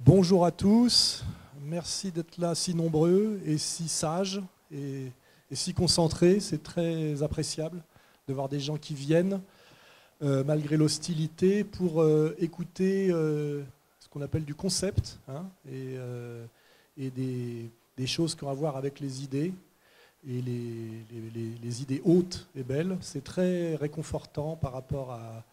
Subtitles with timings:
[0.00, 1.24] Bonjour à tous,
[1.62, 4.42] merci d'être là si nombreux et si sages
[4.72, 5.06] et,
[5.52, 6.40] si concentrés.
[6.40, 7.80] C'est très appréciable
[8.26, 9.40] de voir des gens qui viennent,
[10.22, 13.62] euh, malgré l'hostilité, pour euh, écouter euh,
[14.00, 19.22] ce qu'on appelle du concept hein, et, des, choses qui ont à voir avec les
[19.22, 19.52] idées
[20.28, 22.98] et les idées hautes et belles.
[23.00, 25.44] C'est très réconfortant par rapport à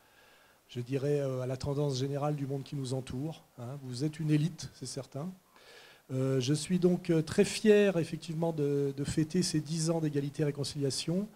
[0.71, 3.43] je dirais, euh, à la tendance générale du monde qui nous entoure.
[3.59, 3.77] Hein.
[3.83, 5.29] Vous êtes une élite, c'est certain.
[6.13, 10.45] Euh, je suis donc euh, très fier, effectivement, de, fêter ces dix ans d'égalité et
[10.45, 11.27] réconciliation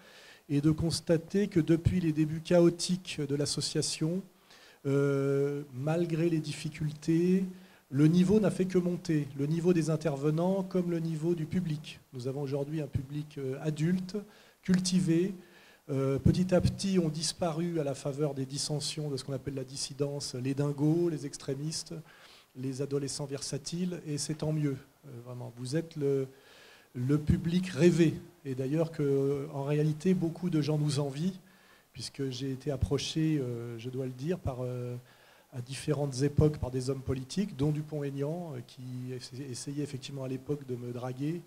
[0.48, 4.21] et de constater que depuis les débuts chaotiques de l'association,
[5.73, 7.44] malgré les difficultés,
[7.89, 11.99] le niveau n'a fait que monter, le niveau des intervenants comme le niveau du public.
[12.13, 14.17] Nous avons aujourd'hui un public adulte,
[14.61, 15.33] cultivé,
[15.91, 19.53] euh, petit à petit ont disparu à la faveur des dissensions de ce qu'on appelle
[19.53, 21.94] la dissidence les dingos, les extrémistes,
[22.55, 25.53] les adolescents versatiles, et c'est tant mieux, euh, vraiment.
[25.58, 26.28] Vous êtes le,
[27.17, 31.33] public rêvé, et d'ailleurs qu'en réalité beaucoup de gens nous envient,
[31.94, 34.39] puisque j'ai été approché, euh, je dois le dire,
[35.53, 39.13] à différentes époques par des hommes politiques, dont Dupont-Aignan, qui
[39.52, 41.44] essayait effectivement à l'époque de me draguer,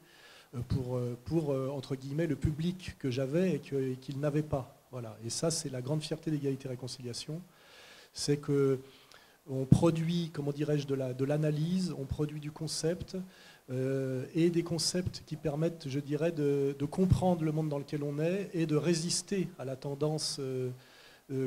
[0.68, 4.74] pour, euh, pour euh, entre guillemets, le public que j'avais et qu'il n'avait pas.
[4.90, 5.16] Voilà.
[5.24, 7.40] Et ça, c'est la grande fierté d'égalité et réconciliation.
[8.12, 8.80] C'est que
[9.50, 13.16] on produit, comment dirais-je, de l'analyse, on produit du concept,
[14.34, 18.50] et des concepts qui permettent, je dirais, de, comprendre le monde dans lequel on est
[18.52, 20.38] et de résister à la tendance,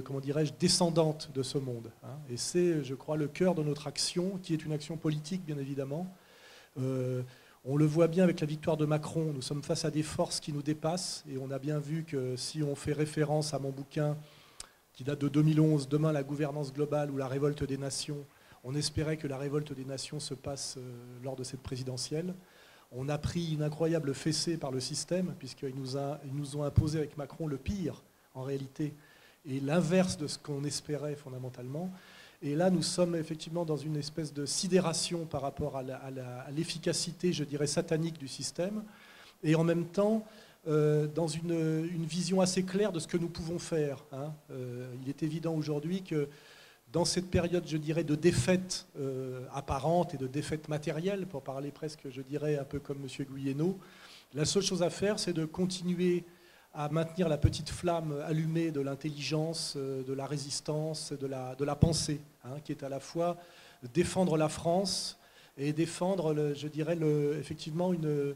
[0.04, 1.92] comment dirais-je, descendante de ce monde.
[2.04, 2.18] Hein.
[2.32, 5.60] Et c'est, je crois, le cœur de notre action, qui est une action politique, bien
[5.60, 6.12] évidemment.
[7.64, 10.40] On le voit bien avec la victoire de Macron, nous sommes face à des forces
[10.40, 13.70] qui nous dépassent et on a bien vu que si on fait référence à mon
[13.70, 14.18] bouquin
[14.94, 18.26] qui date de 2011, Demain la gouvernance globale ou la révolte des nations,
[18.64, 20.92] on espérait que la révolte des nations se passe euh,
[21.24, 22.34] lors de cette présidentielle.
[22.92, 26.00] On a pris une incroyable fessée par le système puisqu'ils nous,
[26.34, 28.02] nous ont imposé avec Macron le pire
[28.34, 28.96] en réalité
[29.46, 31.92] et l'inverse de ce qu'on espérait fondamentalement.
[32.44, 35.84] Et là, nous sommes effectivement dans une espèce de sidération par rapport à
[36.52, 38.84] l'efficacité, je dirais, satanique du système,
[39.44, 40.26] et en même temps
[40.68, 44.04] euh, dans une, vision assez claire de ce que nous pouvons faire.
[44.12, 44.34] Hein.
[44.52, 46.30] Euh, il est évident aujourd'hui que
[46.92, 51.72] dans cette période, je dirais, de défaite euh, apparente et de défaite matérielle, pour parler
[51.72, 53.26] presque, je dirais, un peu comme M.
[53.26, 53.80] Guyeno,
[54.34, 56.26] la seule chose à faire, c'est de continuer
[56.74, 61.66] à maintenir la petite flamme allumée de l'intelligence, euh, de la résistance, de la, de
[61.66, 63.38] la pensée, hein, qui est à la fois
[63.94, 65.18] défendre la France
[65.58, 66.98] et défendre, je dirais,
[67.38, 68.36] effectivement une,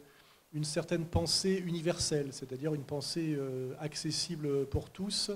[0.53, 5.31] une, certaine pensée universelle, c'est-à-dire une pensée euh, accessible pour tous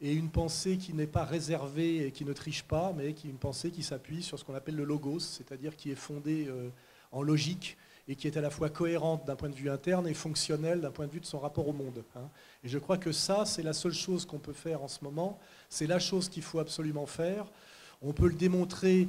[0.00, 3.30] et une pensée qui n'est pas réservée et qui ne triche pas, mais qui est
[3.30, 6.68] une pensée qui s'appuie sur ce qu'on appelle le logos, c'est-à-dire qui est fondée euh,
[7.10, 7.76] en logique
[8.08, 10.90] et qui est à la fois cohérente d'un point de vue interne et fonctionnelle d'un
[10.90, 12.02] point de vue de son rapport au monde.
[12.16, 12.28] Hein.
[12.64, 15.38] Et je crois que ça, c'est la seule chose qu'on peut faire en ce moment,
[15.68, 17.46] c'est la chose qu'il faut absolument faire.
[18.00, 19.08] On peut le démontrer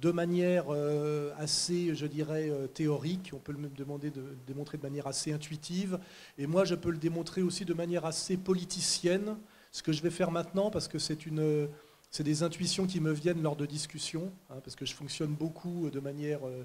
[0.00, 4.82] de manière euh, assez, je dirais, euh, théorique, on peut le demander de, démontrer de
[4.82, 5.98] manière assez intuitive,
[6.36, 9.36] et moi je peux le démontrer aussi de manière assez politicienne,
[9.70, 11.68] ce que je vais faire maintenant, parce que c'est une...
[12.10, 15.90] C'est des intuitions qui me viennent lors de discussions, hein, parce que je fonctionne beaucoup
[15.90, 16.64] de manière euh,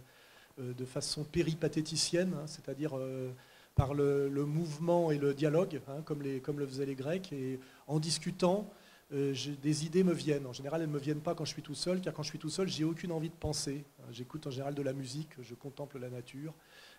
[0.59, 3.31] de façon péripatéticienne, hein, c'est-à-dire euh,
[3.75, 7.31] par le, mouvement et le dialogue, hein, comme, le faisaient les Grecs.
[7.31, 8.69] Et en discutant,
[9.13, 10.45] euh, des idées me viennent.
[10.45, 12.29] En général, elles ne me viennent pas quand je suis tout seul, car quand je
[12.29, 13.85] suis tout seul, j'ai aucune envie de penser.
[14.11, 16.53] J'écoute en général de la musique, je contemple la nature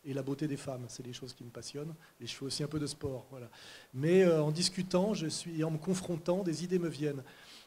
[0.05, 0.87] et la beauté des femmes.
[0.89, 1.95] C'est des choses qui me passionnent.
[2.21, 3.27] Et je fais aussi un peu de sport.
[3.93, 7.23] Mais en discutant, je suis, en me confrontant, des idées me viennent.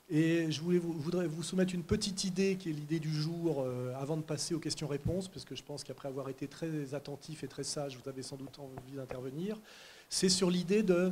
[0.10, 4.18] Et je voudrais vous soumettre une petite idée qui est l'idée du jour euh, avant
[4.18, 7.64] de passer aux questions-réponses, parce que je pense qu'après avoir été très attentif et très
[7.64, 9.58] sage, vous avez sans doute envie d'intervenir.
[10.10, 11.12] C'est sur l'idée de,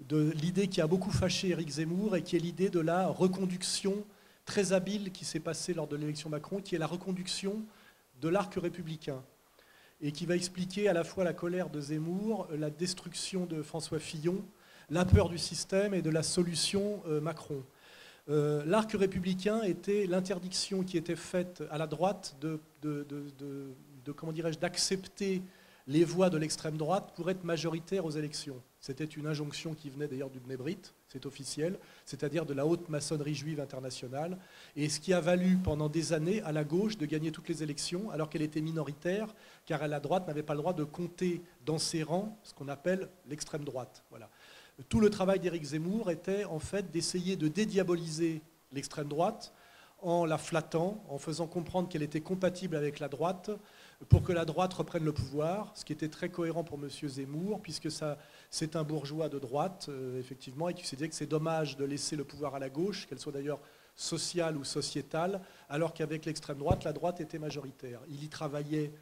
[0.00, 4.04] de l'idée qui a beaucoup fâché Éric Zemmour et qui est l'idée de la reconduction
[4.44, 7.62] très habile qui s'est passée lors de l'élection Macron, qui est la reconduction
[8.20, 9.22] de l'arc républicain
[10.00, 13.98] et qui va expliquer à la fois la colère de Zemmour, la destruction de François
[13.98, 14.44] Fillon,
[14.90, 17.62] la peur du système et de la solution euh, Macron.
[18.30, 22.60] Euh, l'arc républicain était l'interdiction qui était faite à la droite de,
[24.14, 25.42] comment dirais-je, d'accepter
[25.86, 28.60] les voix de l'extrême droite pour être majoritaire aux élections.
[28.78, 30.78] C'était une injonction qui venait d'ailleurs du Bnebrit,
[31.08, 34.36] c'est officiel, c'est-à-dire de la haute maçonnerie juive internationale,
[34.76, 37.62] et ce qui a valu pendant des années à la gauche de gagner toutes les
[37.62, 39.34] élections alors qu'elle était minoritaire,
[39.64, 43.08] car la droite n'avait pas le droit de compter dans ses rangs ce qu'on appelle
[43.26, 44.04] l'extrême droite.
[44.10, 44.28] Voilà
[44.88, 48.42] tout le travail d'Éric Zemmour était en fait d'essayer de dédiaboliser
[48.72, 49.52] l'extrême droite
[50.00, 53.50] en la flattant, en faisant comprendre qu'elle était compatible avec la droite,
[54.08, 56.88] pour que la droite reprenne le pouvoir, ce qui était très cohérent pour M.
[56.88, 57.88] Zemmour, puisque
[58.50, 61.84] c'est un bourgeois de droite, euh, effectivement, et qui s'est dit que c'est dommage de
[61.84, 63.58] laisser le pouvoir à la gauche, qu'elle soit d'ailleurs
[63.96, 68.00] sociale ou sociétale, alors qu'avec l'extrême droite, la droite était majoritaire.
[68.08, 68.92] Il y travaillait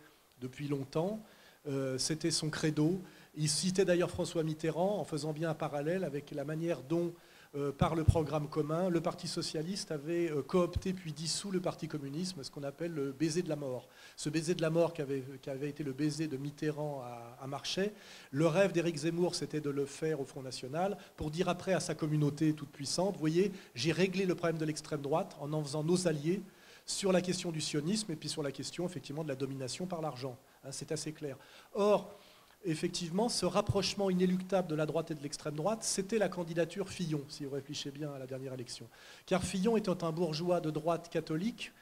[0.41, 1.23] depuis longtemps,
[1.69, 3.03] euh, c'était son credo.
[3.37, 7.13] Il citait d'ailleurs François Mitterrand en faisant bien un parallèle avec la manière dont
[7.55, 11.87] euh, par le programme commun, le Parti socialiste avait euh, coopté puis dissous le Parti
[11.87, 13.89] communisme, ce qu'on appelle le baiser de la mort.
[14.17, 15.23] Ce baiser de la mort qui avait,
[15.63, 17.03] été le baiser de Mitterrand
[17.41, 17.93] à, Marchais,
[18.31, 21.81] le rêve d'Éric Zemmour, c'était de le faire au Front National pour dire après à
[21.81, 25.85] sa communauté toute puissante, voyez, j'ai réglé le problème de l'extrême droite en en faisant
[25.85, 26.43] nos alliés
[26.85, 30.01] sur la question du sionisme et puis sur la question effectivement de la domination par
[30.01, 30.37] l'argent.
[30.65, 31.37] Hein, c'est assez clair.
[31.75, 32.19] Or,
[32.67, 37.23] effectivement, ce rapprochement inéluctable de la droite et de l'extrême droite, c'était la candidature Fillon,
[37.29, 38.87] si vous réfléchissez bien à la dernière élection.
[39.25, 41.73] Car Fillon étant un bourgeois de droite catholique,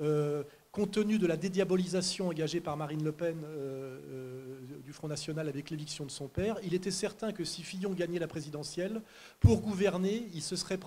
[0.00, 0.42] euh,
[0.72, 5.48] compte tenu de la dédiabolisation engagée par Marine Le Pen euh, euh, du Front National
[5.48, 9.00] avec l'éviction de son père, il était certain que si Fillon gagnait la présidentielle,
[9.38, 10.78] pour gouverner, il se serait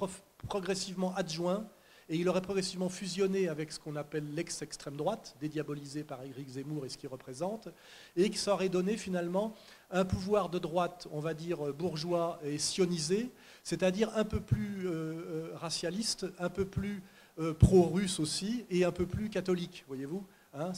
[0.48, 1.65] progressivement adjoint
[2.09, 6.86] et il aurait progressivement fusionné avec ce qu'on appelle l'ex-extrême droite, dédiabolisé par Éric Zemmour
[6.86, 7.68] et ce qu'il représente,
[8.15, 9.54] et qui ça aurait donné finalement
[9.92, 13.30] un pouvoir de droite, on va dire bourgeois et sionisé,
[13.63, 17.04] c'est-à-dire un peu plus euh, euh, racialiste, un peu plus
[17.39, 20.71] euh, pro-russe aussi, et un peu plus catholique, voyez-vous hein,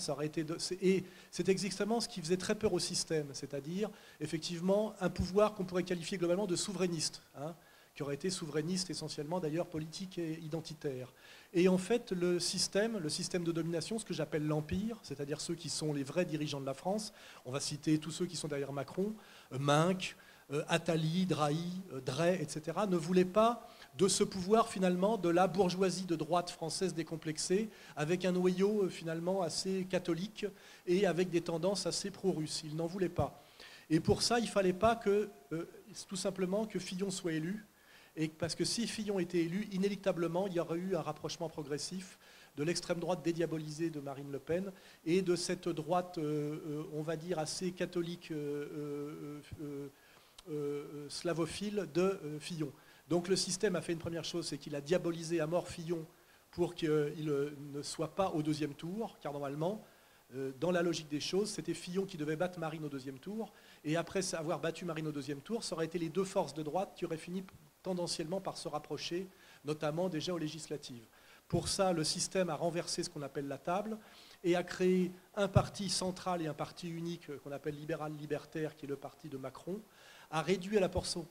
[0.82, 3.90] et c'est exactement ce qui faisait très peur au système, c'est-à-dire
[4.20, 7.22] effectivement un pouvoir qu'on pourrait qualifier globalement de souverainiste.
[7.38, 7.54] Hein
[7.96, 11.14] qui aurait été souverainiste essentiellement d'ailleurs politique et identitaire.
[11.54, 15.56] Et en fait, le système, le système de domination, ce que j'appelle l'empire, c'est-à-dire ceux
[15.56, 17.12] qui sont les vrais dirigeants de la France,
[17.46, 19.14] on va citer tous ceux qui sont derrière Macron,
[19.52, 20.16] euh, Minck,
[20.52, 25.48] euh, Attali, Drahi, euh, Drey, etc., ne voulaient pas de ce pouvoir finalement de la
[25.48, 30.46] bourgeoisie de droite française décomplexée, avec un noyau finalement assez catholique
[30.86, 32.62] et avec des tendances assez pro-russes.
[32.64, 33.44] Ils n'en voulaient pas.
[33.90, 35.30] Et pour ça, il ne fallait pas que,
[36.08, 37.66] tout simplement, que Fillon soit élu,
[38.38, 42.18] parce que si Fillon était élu, inéluctablement, il y aurait eu un rapprochement progressif
[42.58, 44.72] de l'extrême droite dédiabolisée de Marine Le Pen
[45.06, 49.40] et de cette droite, euh, euh, on va dire, assez catholique euh,
[51.08, 52.72] slavophile de Fillon.
[53.08, 56.06] Donc le système a fait une première chose, c'est qu'il a diabolisé à mort Fillon
[56.52, 56.90] pour qu'il
[57.74, 59.84] ne soit pas au deuxième tour, car normalement,
[60.60, 63.54] dans la logique des choses, c'était Fillon qui devait battre Marine au deuxième tour,
[63.84, 66.64] et après avoir battu Marine au deuxième tour, ça aurait été les deux forces de
[66.64, 67.44] droite qui auraient fini
[67.84, 69.28] tendanciellement par se rapprocher,
[69.66, 71.06] notamment déjà aux législatives.
[71.48, 73.98] Pour ça, le système a renversé ce qu'on appelle la table
[74.44, 78.90] et a créé un parti central et un parti unique qu'on appelle libéral-libertaire, qui est
[78.90, 79.82] le parti de Macron,
[80.30, 81.26] a réduit la portion,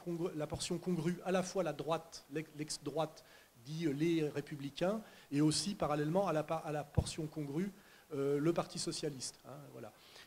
[0.79, 3.25] congrue à la fois la droite, l'ex-droite
[3.65, 5.01] dit les républicains,
[5.31, 7.71] et aussi parallèlement à la, portion congrue
[8.13, 9.39] euh, le Parti socialiste.
[9.47, 9.57] Hein.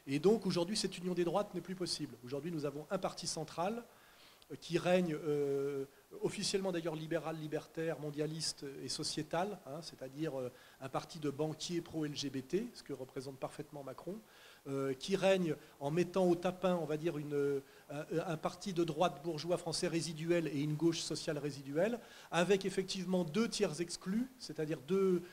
[0.08, 2.16] Et donc aujourd'hui, cette union des droites n'est plus possible.
[2.24, 3.84] Aujourd'hui, nous avons un parti central
[4.60, 5.86] qui règne euh,
[6.22, 12.64] officiellement d'ailleurs libéral, libertaire, mondialiste et sociétal, hein, c'est-à-dire euh, un parti de banquiers pro-LGBT,
[12.74, 14.20] ce que représente parfaitement Macron,
[14.68, 17.16] euh, qui règne en mettant au tapin, on va dire,
[17.90, 22.00] un, parti de droite bourgeois français résiduel et une gauche sociale résiduelle,
[22.30, 25.24] avec effectivement deux tiers exclus, c'est-à-dire deux,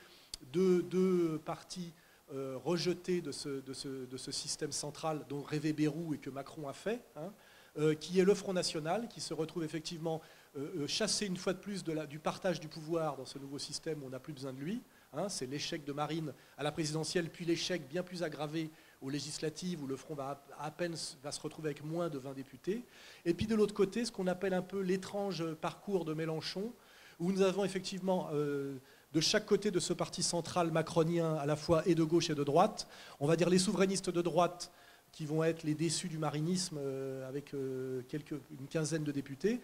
[1.45, 1.93] partis
[2.31, 7.01] rejetés de ce, système central dont rêvait Bérou et que Macron a fait.
[7.15, 7.31] Hein,
[7.77, 10.21] euh, qui est le Front National, qui se retrouve effectivement
[10.57, 14.01] euh, euh, chassé une fois de plus du partage du pouvoir dans ce nouveau système
[14.01, 14.81] où on n'a plus besoin de lui.
[15.13, 15.29] Hein.
[15.29, 18.69] c'est l'échec de Marine à la présidentielle, puis l'échec bien plus aggravé
[19.01, 22.83] aux législatives où le Front va à peine se retrouver avec moins de 20 députés.
[23.25, 26.73] Et puis de l'autre côté, ce qu'on appelle un peu l'étrange parcours de Mélenchon,
[27.19, 31.87] où nous avons effectivement de chaque côté de ce parti central macronien à la fois
[31.87, 32.87] et de gauche et de droite,
[33.19, 34.71] on va dire les souverainistes de droite
[35.11, 39.59] qui vont être les déçus du marinisme euh, avec euh, quelques, une quinzaine de députés,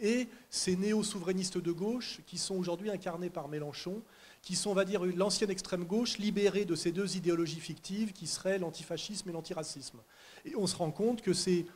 [0.00, 4.02] et ces néo-souverainistes de gauche qui sont aujourd'hui incarnés par Mélenchon,
[4.42, 8.26] qui sont, on va dire, l'ancienne extrême gauche libérée de ces deux idéologies fictives qui
[8.26, 9.98] seraient l'antifascisme et l'antiracisme.
[10.44, 11.66] Et on se rend compte que ces,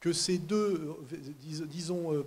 [0.00, 1.34] que ces deux, euh,
[1.68, 2.24] disons,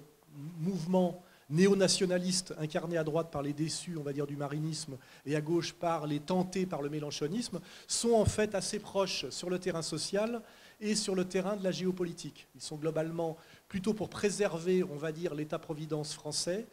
[0.60, 5.42] mouvements néo-nationalistes incarnés à droite par les déçus, on va dire, du marinisme, et à
[5.42, 9.82] gauche par les tentés par le mélanchonisme, sont en fait assez proches sur le terrain
[9.82, 10.42] social
[10.82, 12.48] et sur le terrain de la géopolitique.
[12.56, 13.38] Ils sont globalement
[13.68, 16.68] plutôt pour préserver, on va dire, l'État-providence français,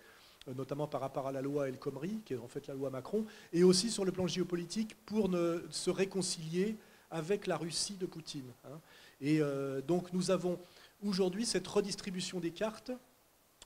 [0.48, 2.90] euh, notamment par rapport à la loi El Khomri, qui est en fait la loi
[2.90, 6.76] Macron, et aussi sur le plan géopolitique pour ne, se réconcilier
[7.10, 8.50] avec la Russie de Poutine.
[8.64, 8.80] Hein.
[9.20, 10.58] Et euh, donc nous avons
[11.04, 12.90] aujourd'hui cette redistribution des cartes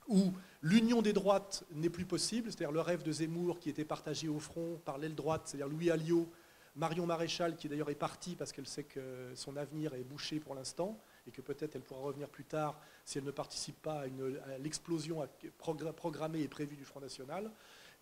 [0.09, 0.33] où
[0.63, 4.39] l'union des droites n'est plus possible, c'est-à-dire le rêve de Zemmour qui était partagé au
[4.39, 6.29] front par l'aile droite, c'est-à-dire Louis Alliot,
[6.77, 10.55] Marion Maréchal, qui d'ailleurs est partie parce qu'elle sait que son avenir est bouché pour
[10.55, 14.59] l'instant, et que peut-être elle pourra revenir plus tard si elle ne participe pas à,
[14.59, 15.27] l'explosion
[15.59, 17.51] programmée et prévue du Front National,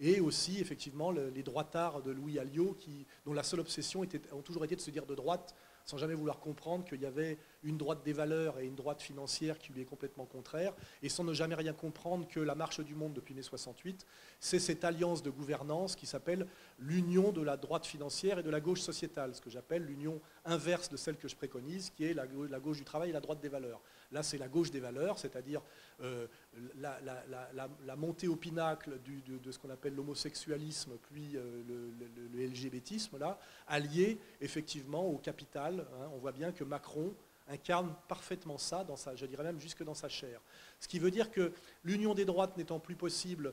[0.01, 2.77] et aussi effectivement les droitards de Louis Alliot,
[3.25, 6.41] dont la seule obsession était, toujours été de se dire de droite sans jamais vouloir
[6.41, 9.87] comprendre qu'il y avait une droite des valeurs et une droite financière qui lui est
[9.87, 10.73] complètement contraire,
[11.03, 14.07] et sans ne jamais rien comprendre que la marche du monde depuis mai 68,
[14.41, 16.47] c'est cette alliance de gouvernance qui s'appelle
[16.79, 20.89] l'union de la droite financière et de la gauche sociétale, ce que j'appelle l'union inverse
[20.89, 22.27] de celle que je préconise, qui est la,
[22.59, 23.81] gauche du travail et la droite des valeurs.
[24.15, 25.61] Là, c'est la gauche des valeurs, c'est-à-dire
[26.01, 26.29] euh,
[26.77, 31.63] la, montée au pinacle de, ce qu'on appelle l'homosexualisme, puis euh,
[32.33, 35.81] le, LGBTisme, là, allié effectivement au capital.
[35.81, 36.11] Hein.
[36.15, 37.13] On voit bien que Macron
[37.49, 40.41] incarne parfaitement ça, dans sa, je dirais même jusque dans sa chair.
[40.79, 41.53] Ce qui veut dire que
[41.83, 43.53] l'union des droites n'étant plus possible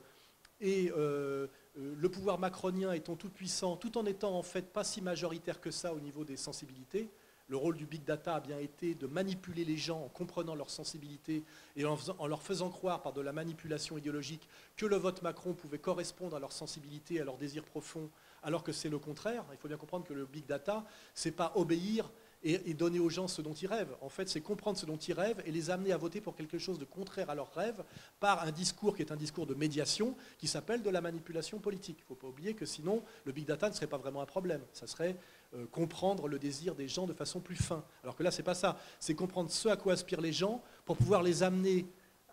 [0.60, 5.01] et euh, le pouvoir macronien étant tout puissant, tout en étant en fait pas si
[5.01, 7.10] majoritaire que ça au niveau des sensibilités,
[7.48, 10.69] le rôle du big data a bien été de manipuler les gens en comprenant leur
[10.69, 11.43] sensibilité
[11.75, 15.79] et en, leur faisant croire par de la manipulation idéologique que le vote Macron pouvait
[15.79, 18.10] correspondre à leur sensibilité, à leur désir profond,
[18.43, 19.43] alors que c'est le contraire.
[19.51, 22.10] Il faut bien comprendre que le big data, c'est pas obéir
[22.43, 23.95] et, donner aux gens ce dont ils rêvent.
[24.01, 26.57] En fait, c'est comprendre ce dont ils rêvent et les amener à voter pour quelque
[26.57, 27.83] chose de contraire à leurs rêves
[28.19, 31.98] par un discours qui est un discours de médiation qui s'appelle de la manipulation politique.
[32.00, 34.25] Il ne faut pas oublier que sinon, le big data ne serait pas vraiment un
[34.25, 34.62] problème.
[34.74, 35.17] Ça serait
[35.53, 37.84] euh, comprendre le désir des gens de façon plus fin.
[38.03, 38.79] Alors que là, ce n'est pas ça.
[39.00, 41.86] C'est comprendre ce à quoi aspirent les gens pour pouvoir les amener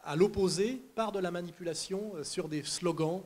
[0.05, 3.23] à l'opposé par de la manipulation euh, sur des slogans.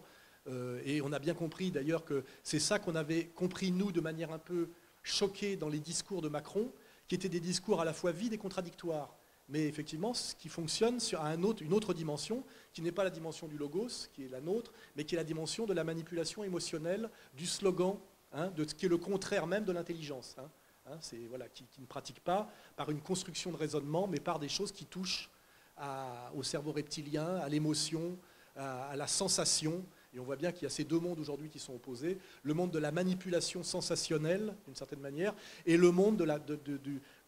[0.48, 4.00] Euh, et on a bien compris d'ailleurs que c'est ça qu'on avait compris, nous, de
[4.00, 4.70] manière un peu
[5.02, 6.72] choqué dans les discours de Macron,
[7.06, 9.14] qui étaient des discours à la fois vides et contradictoires.
[9.48, 13.58] Mais effectivement, ce qui fonctionne sur une autre dimension, qui n'est pas la dimension du
[13.58, 17.46] logos, qui est la nôtre, mais qui est la dimension de la manipulation émotionnelle, du
[17.46, 17.98] slogan,
[18.32, 20.36] hein, de ce qui est le contraire même de l'intelligence.
[20.38, 20.48] Hein.
[20.86, 20.98] Hein,
[21.28, 24.84] voilà, qui, ne pratique pas par une construction de raisonnement, mais par des choses qui
[24.84, 25.30] touchent
[26.34, 28.16] au cerveau reptilien, à l'émotion,
[28.56, 29.84] à la sensation,
[30.14, 32.52] et on voit bien qu'il y a ces deux mondes aujourd'hui qui sont opposés, le
[32.52, 35.34] monde de la manipulation sensationnelle, d'une certaine manière,
[35.64, 36.26] et le monde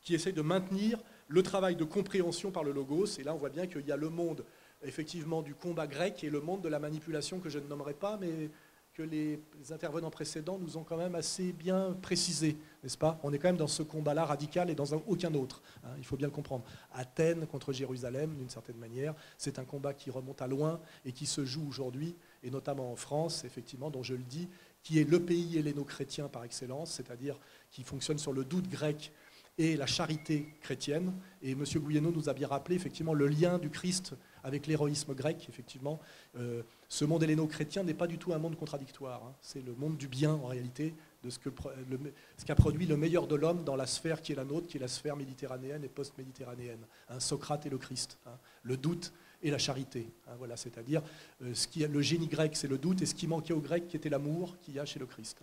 [0.03, 3.19] qui essaie de maintenir le travail de compréhension par le logos.
[3.19, 4.45] Et là, on voit bien qu'il y a le monde,
[4.83, 8.19] effectivement, du combat grec et le monde de la manipulation que je ne nommerai pas,
[8.21, 8.51] mais
[8.95, 9.41] que les
[9.73, 13.19] intervenants précédents nous ont quand même assez bien précisé, n'est-ce pas?
[13.25, 15.63] On est quand même dans ce combat-là radical et dans aucun autre.
[15.83, 16.65] Hein, il faut bien le comprendre.
[16.93, 21.27] Athènes contre Jérusalem, d'une certaine manière, c'est un combat qui remonte à loin et qui
[21.27, 24.49] se joue aujourd'hui, et notamment en France, effectivement, dont je le dis,
[24.85, 27.41] qui est le pays helléno-chrétien par excellence, c'est-à-dire
[27.73, 29.11] qui fonctionne sur le doute grec
[29.59, 31.13] et la charité chrétienne.
[31.43, 31.65] Et M.
[31.77, 35.99] Gouyenot nous a bien rappelé effectivement le lien du Christ avec l'héroïsme grec, effectivement.
[36.37, 39.23] Euh, ce monde helléno-chrétien n'est pas du tout un monde contradictoire.
[39.25, 39.35] Hein.
[39.41, 43.65] C'est le monde du bien, en réalité, de ce, qu'a produit le meilleur de l'homme
[43.65, 46.87] dans la sphère qui est la nôtre, qui est la sphère méditerranéenne et post-méditerranéenne.
[47.09, 47.19] Hein.
[47.19, 48.19] Socrate et le Christ.
[48.27, 48.37] Hein.
[48.63, 50.07] Le doute et la charité.
[50.39, 51.03] voilà, c'est-à-dire,
[51.43, 53.89] euh, ce qui, le génie grec, c'est le doute, et ce qui manquait au grec,
[53.89, 55.41] qui était l'amour, qu'il y a chez le Christ.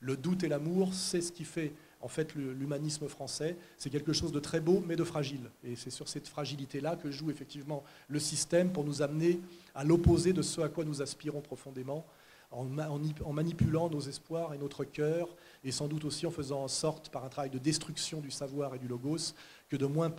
[0.00, 4.32] Le doute et l'amour, c'est ce qui fait en fait, l'humanisme français, c'est quelque chose
[4.32, 5.50] de très beau, mais de fragile.
[5.64, 9.40] Et c'est sur cette fragilité-là que joue effectivement le système pour nous amener
[9.74, 12.06] à l'opposé de ce à quoi nous aspirons profondément,
[12.52, 15.28] en, manipulant nos espoirs et notre cœur,
[15.62, 18.74] et sans doute aussi en faisant en sorte, par un travail de destruction du savoir
[18.74, 19.34] et du logos,
[19.68, 20.12] que de moins,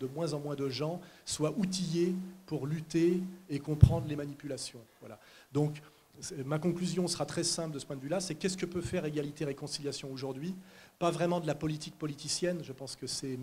[0.00, 2.16] de moins en moins de gens soient outillés
[2.46, 4.80] pour lutter et comprendre les manipulations.
[5.00, 5.20] Voilà.
[5.52, 5.80] Donc,
[6.44, 9.04] ma conclusion sera très simple de ce point de vue-là, c'est qu'est-ce que peut faire
[9.04, 10.54] égalité-réconciliation aujourd'hui?
[10.98, 13.38] Pas vraiment de la politique politicienne, je pense que c'est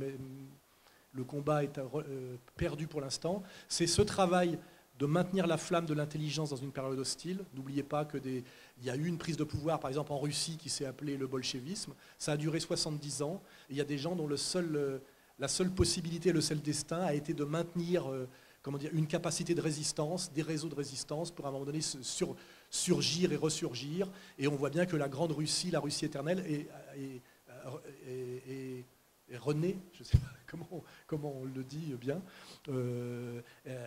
[1.15, 4.59] le combat est euh, perdu pour l'instant, c'est ce travail
[4.99, 7.43] de maintenir la flamme de l'intelligence dans une période hostile.
[7.53, 8.43] N'oubliez pas qu'il
[8.83, 11.27] y a eu une prise de pouvoir, par exemple en Russie, qui s'est appelée le
[11.27, 11.93] bolchevisme.
[12.17, 13.41] Ça a duré 70 ans.
[13.69, 14.99] il y a des gens dont seul, euh,
[15.39, 18.27] la seule possibilité, le seul destin a été de maintenir euh,
[18.61, 21.81] comment dire, une capacité de résistance, des réseaux de résistance pour à un moment donné
[22.69, 24.09] surgir et ressurgir.
[24.39, 27.21] Et on voit bien que la grande Russie, la Russie éternelle, est
[28.07, 28.83] et,
[29.39, 32.21] René, je ne sais pas comment, comment, on le dit bien,
[32.69, 33.41] euh,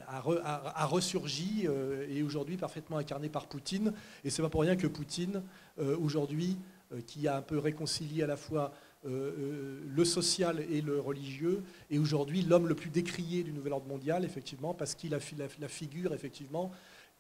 [0.09, 3.93] a, ressurgi euh, et aujourd'hui parfaitement incarné par Poutine.
[4.25, 5.43] Et ce n'est pas pour rien que Poutine,
[5.79, 6.59] euh, aujourd'hui,
[7.07, 8.73] qui a un peu réconcilié à la fois
[9.05, 14.25] le social et le religieux, est aujourd'hui l'homme le plus décrié du nouvel ordre mondial,
[14.25, 16.73] effectivement, parce qu'il a la, la figure, effectivement,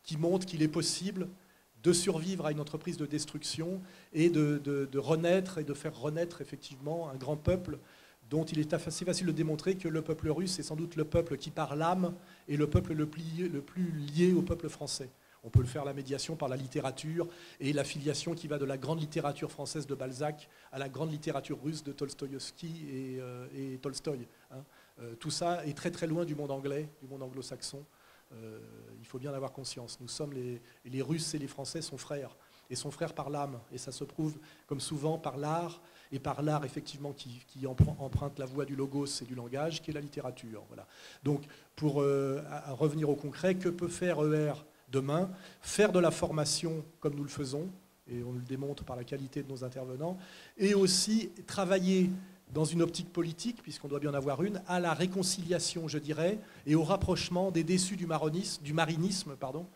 [0.02, 1.28] qui montre qu'il est possible
[1.88, 3.80] de survivre à une entreprise de destruction
[4.12, 7.78] et de, renaître et de faire renaître effectivement un grand peuple
[8.28, 11.06] dont il est assez facile de démontrer que le peuple russe est sans doute le
[11.06, 12.14] peuple qui, par l'âme,
[12.46, 15.08] est le peuple le plus, lié au peuple français.
[15.44, 17.26] On peut le faire la médiation par la littérature
[17.58, 21.10] et la filiation qui va de la grande littérature française de Balzac à la grande
[21.10, 24.26] littérature russe de Tolstoïevski et, euh, Tolstoï.
[24.50, 24.62] Hein.
[25.00, 27.82] Euh, tout ça est très très loin du monde anglais, du monde anglo-saxon.
[28.32, 28.58] Euh,
[29.00, 29.98] il faut bien avoir conscience.
[30.00, 32.36] Nous sommes les, Russes et les Français sont frères
[32.70, 33.58] et sont frères par l'âme.
[33.72, 35.80] Et ça se prouve, comme souvent, par l'art,
[36.12, 39.94] et par l'art, effectivement, qui, emprunte la voie du logos et du langage, qui est
[39.94, 40.62] la littérature.
[40.68, 40.86] Voilà.
[41.22, 41.44] Donc,
[41.76, 44.52] pour euh, revenir au concret, que peut faire ER
[44.90, 45.30] demain?
[45.60, 47.68] Faire de la formation comme nous le faisons,
[48.10, 50.18] et on le démontre par la qualité de nos intervenants,
[50.56, 52.10] et aussi travailler
[52.52, 56.38] dans une optique politique, puisqu'on doit bien en avoir une, à la réconciliation, je dirais,
[56.66, 58.06] et au rapprochement des déçus du,
[58.62, 59.66] du marinisme, pardon,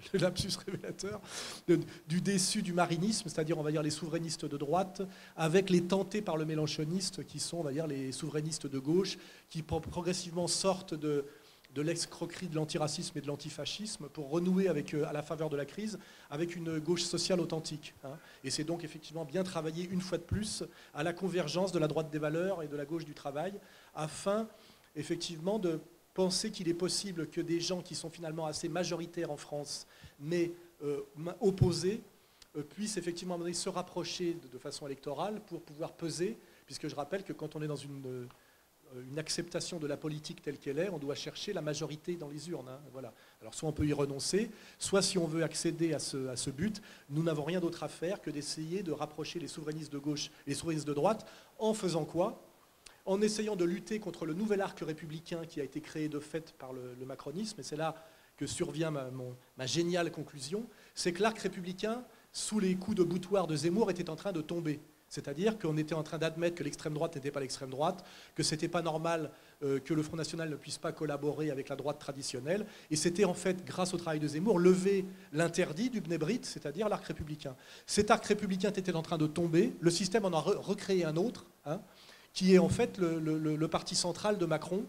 [0.12, 1.20] le lapsus révélateur,
[2.08, 5.02] du déçu du marinisme, c'est-à-dire on va dire les souverainistes de droite,
[5.36, 10.48] avec les tentés par le mélanchoniste, qui sont on les souverainistes de gauche, qui progressivement
[10.48, 11.24] sortent de,
[11.74, 15.56] de l'escroquerie de l'antiracisme et de l'antifascisme pour renouer avec, euh, à la faveur de
[15.56, 15.98] la crise
[16.28, 17.94] avec une gauche sociale authentique.
[18.04, 18.18] Hein.
[18.44, 21.88] Et c'est donc effectivement bien travailler une fois de plus à la convergence de la
[21.88, 23.52] droite des valeurs et de la gauche du travail
[23.94, 24.48] afin
[24.96, 25.80] effectivement de
[26.14, 29.86] penser qu'il est possible que des gens qui sont finalement assez majoritaires en France,
[30.18, 30.50] mais
[30.82, 31.00] euh,
[31.40, 32.02] opposés,
[32.56, 36.36] euh, puissent effectivement se rapprocher de, façon électorale pour pouvoir peser,
[36.66, 38.26] puisque je rappelle que quand on est dans une,
[39.08, 42.50] une acceptation de la politique telle qu'elle est, on doit chercher la majorité dans les
[42.50, 42.68] urnes.
[42.68, 43.12] Hein, voilà.
[43.40, 46.50] Alors soit on peut y renoncer, soit si on veut accéder à ce, à ce
[46.50, 50.30] but, nous n'avons rien d'autre à faire que d'essayer de rapprocher les souverainistes de gauche
[50.46, 51.26] et les souverainistes de droite,
[51.58, 52.42] en faisant quoi?
[53.06, 56.52] En essayant de lutter contre le nouvel arc républicain qui a été créé de fait
[56.58, 57.94] par le, macronisme, et c'est là
[58.36, 63.56] que survient ma, géniale conclusion, c'est que l'arc républicain, sous les coups de boutoir de
[63.56, 64.80] Zemmour, était en train de tomber.
[65.10, 68.02] C'est-à-dire qu'on était en train d'admettre que l'extrême droite n'était pas l'extrême droite,
[68.34, 69.30] que ce n'était pas normal
[69.62, 72.64] euh, que le Front National ne puisse pas collaborer avec la droite traditionnelle.
[72.90, 77.04] Et c'était en fait, grâce au travail de Zemmour, lever l'interdit du Bnebrit, c'est-à-dire l'arc
[77.04, 77.54] républicain.
[77.86, 81.44] Cet arc républicain était en train de tomber, le système en a recréé un autre.
[81.66, 81.80] Hein,
[82.32, 84.84] qui est en fait le, parti central de Macron,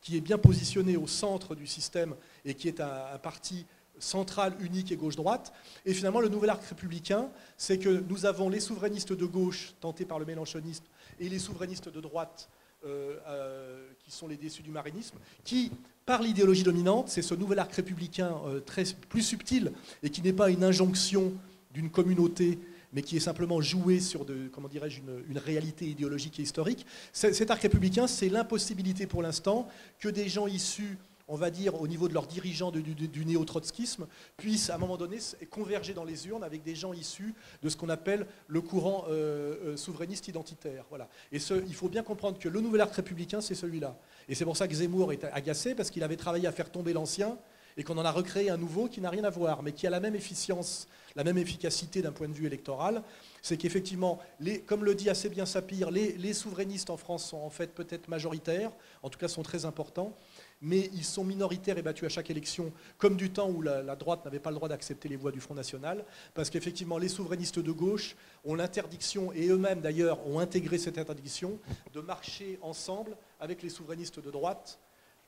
[0.00, 3.66] qui est bien positionné au centre du système et qui est un, parti
[4.04, 5.52] central, unique et gauche-droite.
[5.86, 10.04] Et finalement, le nouvel arc républicain, c'est que nous avons les souverainistes de gauche, tentés
[10.04, 10.84] par le mélanchonisme,
[11.18, 12.48] et les souverainistes de droite,
[12.84, 15.72] euh, euh, qui sont les déçus du marinisme, qui,
[16.04, 20.34] par l'idéologie dominante, c'est ce nouvel arc républicain euh, très, plus subtil et qui n'est
[20.34, 21.32] pas une injonction
[21.72, 22.58] d'une communauté
[22.92, 26.86] mais qui est simplement joué sur de, comment dirais-je, une, réalité idéologique et historique.
[27.12, 30.96] Cet arc républicain, c'est l'impossibilité pour l'instant que des gens issus
[31.34, 35.18] on va dire, au niveau de leurs dirigeants du, néo-trotskisme, puissent à un moment donné
[35.50, 39.56] converger dans les urnes avec des gens issus de ce qu'on appelle le courant euh,
[39.64, 40.84] euh, souverainiste identitaire.
[40.90, 41.08] Voilà.
[41.32, 43.98] Et il faut bien comprendre que le nouvel arc républicain, c'est celui-là.
[44.28, 46.92] Et c'est pour ça que Zemmour est agacé, parce qu'il avait travaillé à faire tomber
[46.92, 47.36] l'ancien,
[47.76, 49.90] et qu'on en a recréé un nouveau qui n'a rien à voir, mais qui a
[49.90, 53.02] la même efficience, la même efficacité d'un point de vue électoral.
[53.42, 54.20] C'est qu'effectivement,
[54.66, 58.70] comme le dit assez bien Sapir, les, souverainistes en France sont en fait peut-être majoritaires,
[59.02, 60.16] en tout cas sont très importants,
[60.64, 64.24] mais ils sont minoritaires et battus à chaque élection, comme du temps où la, droite
[64.24, 67.70] n'avait pas le droit d'accepter les voix du Front National, parce qu'effectivement, les souverainistes de
[67.70, 71.58] gauche ont l'interdiction, et eux-mêmes d'ailleurs ont intégré cette interdiction,
[71.92, 74.78] de marcher ensemble avec les souverainistes de droite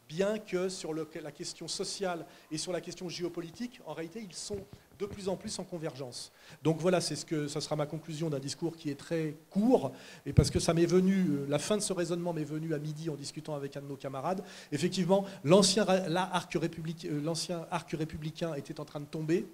[0.09, 4.65] bien que sur la question sociale et sur la question géopolitique, en réalité, ils sont
[4.99, 6.33] de plus en plus en convergence.
[6.63, 9.93] Donc voilà, c'est ce que ça sera ma conclusion d'un discours qui est très court,
[10.25, 12.79] et parce que ça m'est venu, euh, la fin de ce raisonnement m'est venu à
[12.79, 14.43] midi en discutant avec un de nos camarades.
[14.73, 19.47] Effectivement, l'ancien arc, euh, arc républicain était en train de tomber,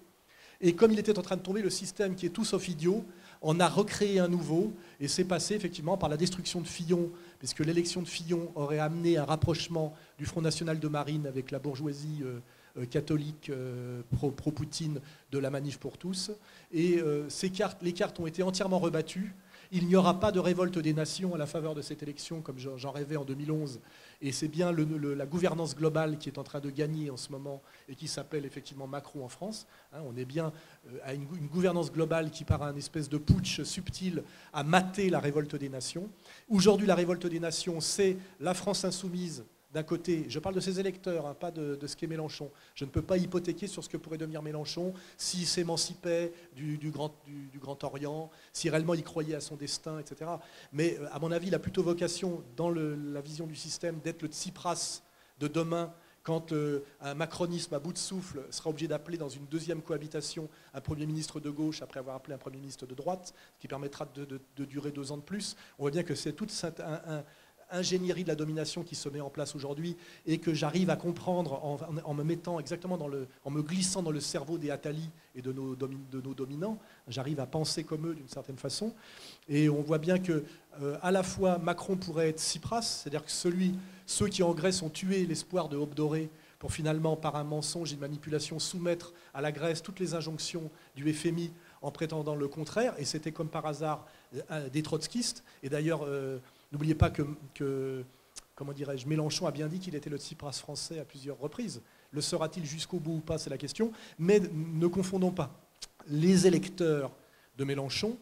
[0.61, 3.05] et comme il était en train de tomber, le système qui est tout sauf idiot
[3.43, 7.61] on a recréé un nouveau, et c'est passé effectivement par la destruction de Fillon, puisque
[7.61, 12.21] l'élection de Fillon aurait amené un rapprochement du Front National de Marine avec la bourgeoisie
[12.23, 12.39] euh,
[12.79, 15.01] euh, catholique euh, pro-Poutine
[15.33, 16.31] de la Manif pour tous.
[16.73, 17.03] Et
[17.83, 19.35] les cartes ont été entièrement rebattues.
[19.73, 22.59] Il n'y aura pas de révolte des nations à la faveur de cette élection, comme
[22.59, 23.81] j'en rêvais en 2011.
[24.25, 27.61] Et c'est bien la gouvernance globale qui est en train de gagner en ce moment
[27.89, 29.67] et qui s'appelle effectivement Macron en France.
[29.93, 29.99] Hein.
[30.07, 30.53] on est bien
[30.87, 35.19] euh, à une, gouvernance globale qui, par un espèce de putsch subtil, a maté la
[35.19, 36.09] révolte des nations.
[36.49, 40.81] Aujourd'hui, la révolte des nations, c'est la France insoumise d'un côté, je parle de ses
[40.81, 42.51] électeurs, hein, pas de, ce qu'est Mélenchon.
[42.75, 47.85] Je ne peux pas hypothéquer sur ce que pourrait devenir Mélenchon s'il s'émancipait du, grand,
[47.85, 50.31] Orient, si réellement il croyait à son destin, etc.
[50.73, 54.23] Mais euh, à mon avis, il a plutôt vocation, dans la vision du système, d'être
[54.23, 55.03] le Tsipras
[55.41, 59.47] de demain, quand euh, un macronisme à bout de souffle sera obligé d'appeler dans une
[59.47, 63.35] deuxième cohabitation un Premier ministre de gauche après avoir appelé un Premier ministre de droite,
[63.57, 65.57] ce qui permettra de, durer deux ans de plus.
[65.79, 66.47] On voit bien que c'est tout
[66.79, 67.25] un
[67.73, 71.61] ingénierie de la domination qui se met en place aujourd'hui et que j'arrive à comprendre
[72.05, 75.43] en, me mettant exactement dans le, en me glissant dans le cerveau des Attali et
[75.43, 78.93] de nos, de nos dominants, j'arrive à penser comme eux d'une certaine façon.
[79.49, 80.45] Et on voit bien que
[80.81, 83.75] euh, à la fois Macron pourrait être Tsipras, c'est-à-dire que celui,
[84.07, 86.31] ceux qui en Grèce ont tué l'espoir de Hope Doré
[86.63, 90.71] pour finalement, par un mensonge et une manipulation, soumettre à la Grèce toutes les injonctions
[90.95, 91.51] du FMI
[91.83, 94.07] en prétendant le contraire, et c'était comme par hasard
[94.49, 95.43] euh, des trotskistes.
[95.65, 96.39] Et d'ailleurs, euh,
[96.73, 98.05] n'oubliez pas que,
[98.55, 101.83] comment dirais-je, Mélenchon a bien dit qu'il était le Tsipras français à plusieurs reprises.
[102.11, 103.93] Le sera-t-il jusqu'au bout ou pas, c'est la question.
[104.19, 105.51] Mais ne confondons pas
[106.09, 107.13] les électeurs
[107.57, 108.17] de Mélenchon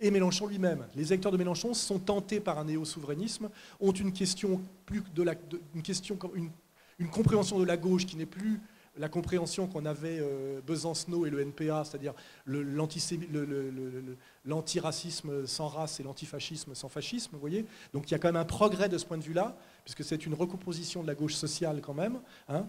[0.00, 0.86] et Mélenchon lui-même.
[0.94, 3.48] Les électeurs de Mélenchon sont tentés par un néo-souverainisme,
[3.80, 5.02] ont une question plus
[6.98, 8.60] une compréhension de la gauche qui n'est plus
[8.96, 12.14] la compréhension qu'on avait euh, Besancenot et le NPA, c'est-à-dire
[14.44, 18.36] l'antiracisme sans race et l'antifascisme sans fascisme, vous voyez Donc il y a quand même
[18.36, 21.80] un progrès de ce point de vue-là, puisque c'est une recomposition de la gauche sociale
[21.80, 22.20] quand même.
[22.48, 22.66] Hein.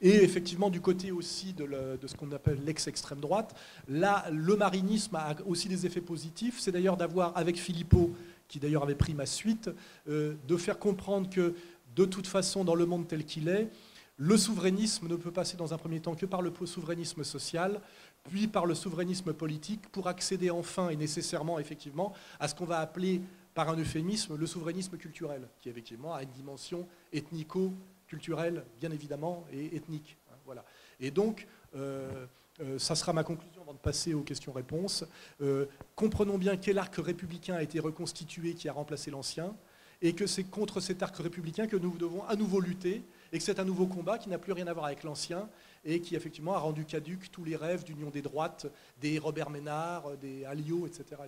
[0.00, 1.66] et effectivement, du côté aussi de,
[2.06, 3.54] ce qu'on appelle l'ex-extrême droite,
[3.88, 6.60] là, le marinisme a aussi des effets positifs.
[6.60, 8.12] C'est d'ailleurs d'avoir, avec Philippot,
[8.48, 9.70] qui d'ailleurs avait pris ma suite,
[10.08, 11.54] euh, de faire comprendre que
[11.96, 13.68] de toute façon, dans le monde tel qu'il est,
[14.16, 17.80] le souverainisme ne peut passer dans un premier temps que par le souverainisme social,
[18.24, 22.78] puis par le souverainisme politique, pour accéder enfin et nécessairement, effectivement, à ce qu'on va
[22.78, 23.20] appeler
[23.54, 29.76] par un euphémisme le souverainisme culturel, qui effectivement a une dimension ethnico-culturelle, bien évidemment, et
[29.76, 30.16] ethnique.
[30.30, 30.64] Hein, voilà.
[31.00, 32.26] Et donc, euh,
[32.60, 35.04] euh, ça sera ma conclusion avant de passer aux questions-réponses.
[35.42, 39.54] Euh, comprenons bien quel arc républicain a été reconstitué qui a remplacé l'ancien,
[40.02, 43.44] et que c'est contre cet arc républicain que nous devons à nouveau lutter, et que
[43.44, 45.48] c'est un nouveau combat qui n'a plus rien à voir avec l'ancien
[45.84, 48.66] et qui effectivement a rendu caduque tous les rêves d'union des droites,
[49.00, 51.22] des Robert Ménard, des Alliot, etc.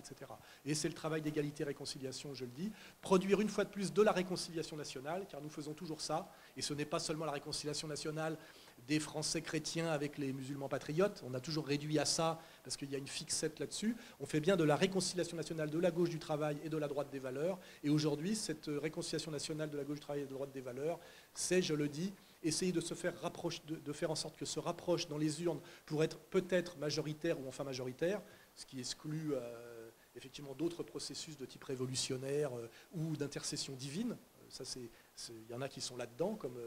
[0.65, 4.01] Et c'est le travail d'égalité réconciliation, je le dis, produire une fois de plus de
[4.01, 7.87] la réconciliation nationale, car nous faisons toujours ça, et ce n'est pas seulement la réconciliation
[7.87, 8.37] nationale
[8.87, 11.23] des Français chrétiens avec les musulmans patriotes.
[11.25, 13.95] On a toujours réduit à ça parce qu'il y a une fixette là-dessus.
[14.19, 16.87] On fait bien de la réconciliation nationale de la gauche du travail et de la
[16.87, 17.59] droite des valeurs.
[17.83, 20.61] Et aujourd'hui, cette réconciliation nationale de la gauche du travail et de la droite des
[20.61, 20.99] valeurs,
[21.33, 22.13] c'est, je le dis,
[22.43, 25.59] essayer de se faire rapprocher, de, faire en sorte que ce rapproche dans les urnes
[25.85, 28.21] pour être peut-être majoritaire ou enfin majoritaire,
[28.55, 34.11] ce qui exclut euh, effectivement d'autres processus de type révolutionnaire euh, ou d'intercession divine.
[34.11, 34.89] Euh, ça, c'est,
[35.29, 36.57] il y en a qui sont là-dedans, comme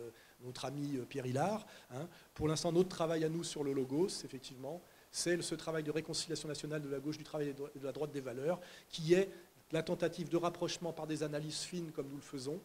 [0.42, 1.66] notre ami Pierre Hillard.
[1.90, 2.08] Hein.
[2.34, 6.48] Pour l'instant, notre travail à nous sur le logos, effectivement, c'est ce travail de réconciliation
[6.48, 9.30] nationale de la gauche du travail et de la droite des valeurs, qui est
[9.70, 12.60] la tentative de rapprochement par des analyses fines comme nous le faisons,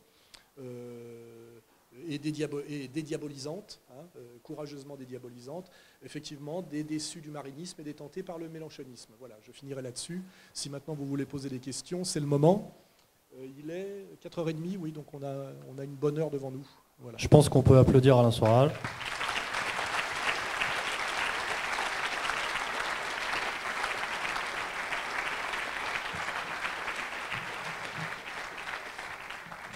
[2.07, 5.69] et, dédiabolisante, hein, euh, courageusement dédiabolisante,
[6.03, 9.13] effectivement, des déçus du marinisme et des tentés par le mélanchonisme.
[9.19, 10.21] Voilà, je finirai là-dessus.
[10.53, 12.75] Si maintenant vous voulez poser des questions, c'est le moment.
[13.39, 16.65] Euh, il est 4h30, oui, donc on a, on a une bonne heure devant nous.
[16.99, 17.17] Voilà.
[17.19, 18.71] Je pense qu'on peut applaudir Alain Soral.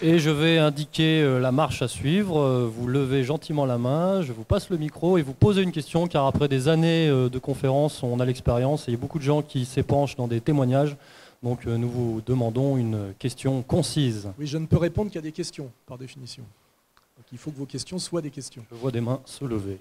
[0.01, 2.39] Et je vais indiquer euh, la marche à suivre.
[2.39, 5.71] Euh, vous levez gentiment la main, je vous passe le micro et vous posez une
[5.71, 9.19] question, car après des années de conférences, on a l'expérience et il y a beaucoup
[9.19, 10.97] de gens qui s'épanchent dans des témoignages.
[11.43, 14.31] Donc nous vous demandons une question concise.
[14.37, 16.43] Oui, je ne peux répondre qu'à des questions, par définition.
[17.17, 18.63] Donc il faut que vos questions soient des questions.
[18.71, 19.79] Je vois des mains se lever.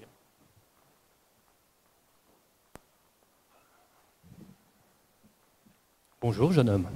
[6.19, 6.87] Bonjour, jeune homme.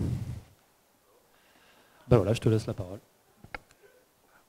[2.08, 3.00] Ben voilà, je te laisse la parole.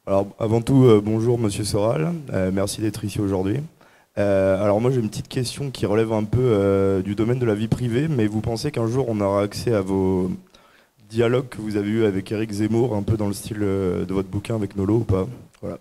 [0.06, 3.60] Alors, avant tout, euh, bonjour Monsieur Soral, euh, merci d'être ici aujourd'hui.
[4.18, 7.54] Euh, alors moi j'ai une petite question qui relève un peu du domaine de la
[7.54, 10.30] vie privée, mais vous pensez qu'un jour on aura accès à vos
[11.10, 14.28] dialogues que vous avez eus avec Eric Zemmour, un peu dans le style de votre
[14.28, 15.26] bouquin avec Nolo ou pas?
[15.60, 15.78] Voilà.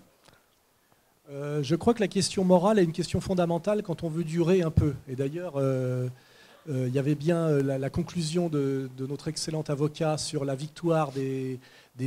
[1.62, 4.70] je crois que la question morale est une question fondamentale quand on veut durer un
[4.70, 4.92] peu.
[5.08, 5.54] Et d'ailleurs,
[6.68, 11.58] il y avait bien la, conclusion de, notre excellent avocat sur la victoire des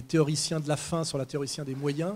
[0.07, 2.13] théoriciens de la fin sur la théoricien des moyens.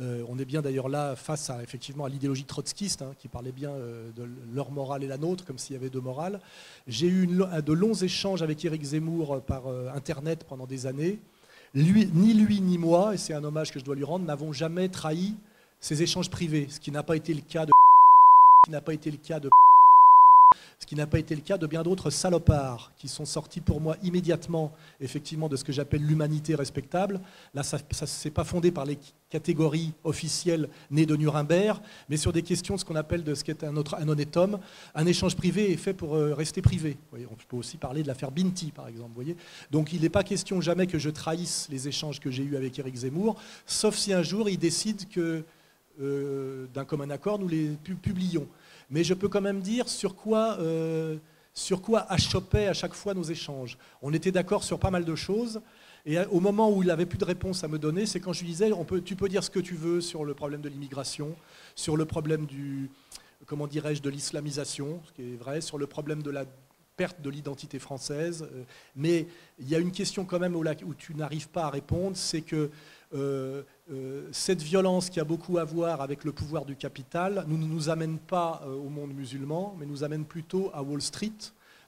[0.00, 3.52] Euh, on est bien d'ailleurs là face à, effectivement, à l'idéologie trotskiste, hein, qui parlait
[3.52, 6.40] bien euh, de leur morale et la nôtre, comme s'il y avait deux morales.
[6.86, 11.18] J'ai eu de longs échanges avec Éric Zemmour euh, par Internet pendant des années.
[11.74, 14.52] Lui, ni lui ni moi, et c'est un hommage que je dois lui rendre, n'avons
[14.52, 15.34] jamais trahi
[15.80, 17.72] ces échanges privés, ce qui n'a pas été le cas de
[18.64, 19.48] qui n'a pas été le cas de
[20.78, 23.80] ce qui n'a pas été le cas de bien d'autres salopards qui sont sortis pour
[23.80, 27.20] moi immédiatement, effectivement, de ce que j'appelle l'humanité respectable.
[27.52, 32.32] Là, ça ne s'est pas fondé par les catégories officielles nées de Nuremberg, mais sur
[32.32, 34.58] des questions de ce qu'on appelle de ce qu'est un, un honnête homme.
[34.94, 36.96] Un échange privé est fait pour euh, rester privé.
[37.12, 39.20] on peut aussi parler de l'affaire Binti, par exemple.
[39.70, 42.78] Donc il n'est pas question jamais que je trahisse les échanges que j'ai eus avec
[42.78, 45.44] Éric Zemmour, sauf si un jour il décide que,
[46.00, 47.70] euh, d'un commun accord, nous les
[48.02, 48.46] publions.
[48.90, 51.16] Mais je peux quand même dire sur quoi, euh,
[51.52, 53.78] sur quoi à chaque fois nos échanges.
[54.02, 55.60] On était d'accord sur pas mal de choses.
[56.06, 58.40] Et au moment où il n'avait plus de réponse à me donner, c'est quand je
[58.40, 60.68] lui disais, on peut, tu peux dire ce que tu veux sur le problème de
[60.68, 61.34] l'immigration,
[61.74, 62.88] sur le problème du,
[63.46, 66.44] comment dirais-je, de l'islamisation, ce qui est vrai, sur le problème de la
[66.96, 68.46] perte de l'identité française.
[68.52, 68.64] Euh,
[68.96, 69.26] mais
[69.58, 72.70] il y a une question quand même où, tu n'arrives pas à répondre, c'est que
[73.14, 73.62] euh,
[74.32, 78.18] cette violence qui a beaucoup à voir avec le pouvoir du capital ne nous, amène
[78.18, 81.32] pas euh, au monde musulman, mais nous amène plutôt à Wall Street,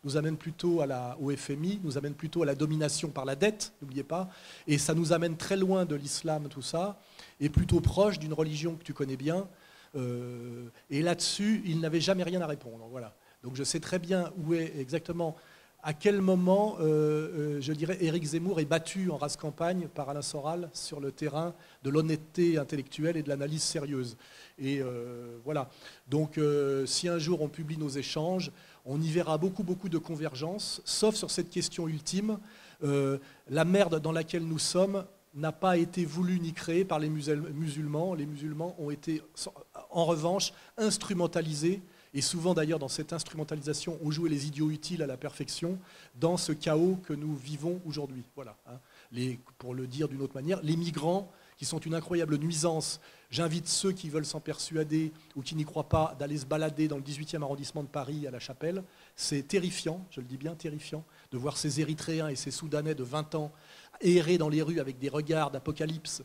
[0.05, 3.37] nous amène plutôt à la, au FMI, nous amène plutôt à la domination par la
[3.37, 4.31] dette, n'oubliez pas,
[4.67, 6.99] et ça nous amène très loin de l'islam, tout ça,
[7.39, 9.47] et plutôt proche d'une religion que tu connais bien.
[9.95, 12.87] et là-dessus, il n'avait jamais rien à répondre.
[12.91, 13.15] Voilà.
[13.43, 15.37] Donc je sais très bien où est exactement
[15.83, 20.11] à quel moment, euh, euh, je dirais, Éric Zemmour est battu en race campagne par
[20.11, 24.17] Alain Soral sur le terrain de l'honnêteté intellectuelle et de l'analyse sérieuse?
[24.59, 25.71] Et euh, voilà.
[26.09, 26.39] Donc,
[26.87, 28.53] si un jour on publie nos échanges,
[28.85, 32.39] on y verra beaucoup, beaucoup de convergences, sauf sur cette question ultime.
[32.83, 38.15] la merde dans laquelle nous sommes n'a pas été voulue ni créée par les musulmans.
[38.15, 39.23] Les musulmans ont été,
[39.91, 45.07] en revanche, instrumentalisés et souvent d'ailleurs dans cette instrumentalisation, on jouait les idiots utiles à
[45.07, 45.79] la perfection
[46.17, 48.25] dans ce chaos que nous vivons aujourd'hui.
[48.35, 48.57] Voilà.
[48.67, 48.79] Hein.
[49.59, 53.03] pour le dire d'une autre manière, les migrants qui sont une incroyable nuisance.
[53.31, 56.97] J'invite ceux qui veulent s'en persuader ou qui n'y croient pas d'aller se balader dans
[56.97, 58.83] le 18e arrondissement de Paris à la Chapelle.
[59.15, 63.05] C'est terrifiant, je le dis bien terrifiant, de voir ces Érythréens et ces Soudanais de
[63.05, 63.53] 20 ans
[64.01, 66.23] errer dans les rues avec des regards d'apocalypse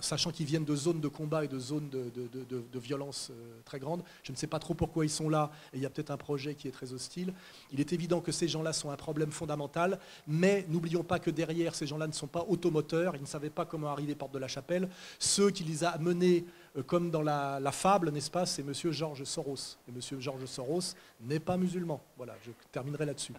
[0.00, 4.02] sachant qu'ils viennent de zones de combat et de zones de, violence euh, très grandes.
[4.22, 6.16] Je ne sais pas trop pourquoi ils sont là, et il y a peut-être un
[6.16, 7.32] projet qui est très hostile.
[7.72, 11.74] Il est évident que ces gens-là sont un problème fondamental, mais n'oublions pas que derrière,
[11.74, 14.48] ces gens-là ne sont pas automoteurs, ils ne savaient pas comment arriver porte de la
[14.48, 14.88] chapelle.
[15.18, 16.44] Ceux qui les a menés,
[16.76, 18.72] euh, comme dans la, la fable, n'est-ce pas, c'est M.
[18.92, 19.78] Georges Soros.
[19.88, 20.20] Et M.
[20.20, 22.02] Georges Soros n'est pas musulman.
[22.16, 23.32] Voilà, je terminerai là-dessus.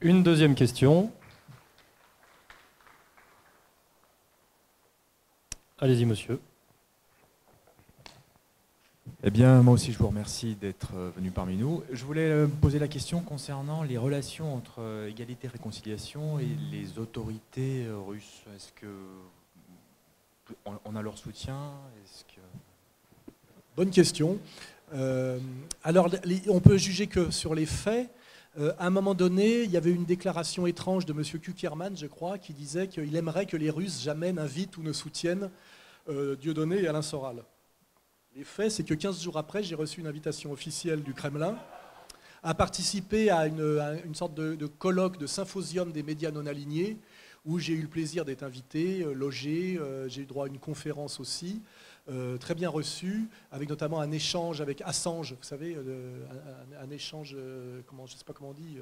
[0.00, 1.12] Une deuxième question.
[5.82, 6.38] Allez-y, monsieur.
[9.24, 11.82] Eh bien, moi aussi, je vous remercie d'être euh, venu parmi nous.
[11.90, 16.46] Je voulais euh, poser la question concernant les relations entre euh, égalité et réconciliation et
[16.70, 18.44] les autorités russes.
[18.54, 18.86] Est-ce que
[20.84, 21.72] on a leur soutien?
[22.28, 22.40] Que...
[23.74, 24.38] Bonne question.
[25.82, 26.10] alors,
[26.48, 28.08] on peut juger que sur les faits.
[28.58, 31.22] À un moment donné, il y avait une déclaration étrange de M.
[31.40, 35.50] Kuckerman, je crois, qui disait qu'il aimerait que les Russes jamais n'invitent ou ne soutiennent
[36.08, 37.44] euh, Dieudonné et Alain Soral.
[38.36, 41.56] Les faits, c'est que 15 jours après, j'ai reçu une invitation officielle du Kremlin
[42.42, 46.98] à participer à une, sorte de, colloque, de symposium des médias non alignés,
[47.46, 50.58] où j'ai eu le plaisir d'être invité, euh, logé, euh, j'ai eu droit à une
[50.58, 51.62] conférence aussi,
[52.40, 55.76] très bien reçue, avec notamment un échange avec Assange, vous savez,
[56.80, 57.36] un, échange,
[57.86, 58.78] comment, je ne sais pas comment on dit,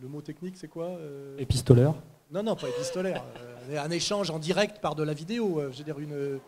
[0.00, 0.96] le mot technique c'est quoi
[1.38, 1.94] Épistolaire
[2.32, 3.24] non, non, pas épistolaire.
[3.70, 5.58] Euh, un échange en direct par de la vidéo.
[5.58, 6.38] Euh, je veux dire, une,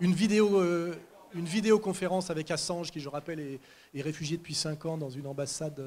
[0.00, 0.92] une, vidéo, euh,
[1.34, 5.80] une vidéoconférence avec Assange, qui, je rappelle, est, réfugié depuis 5 ans dans une ambassade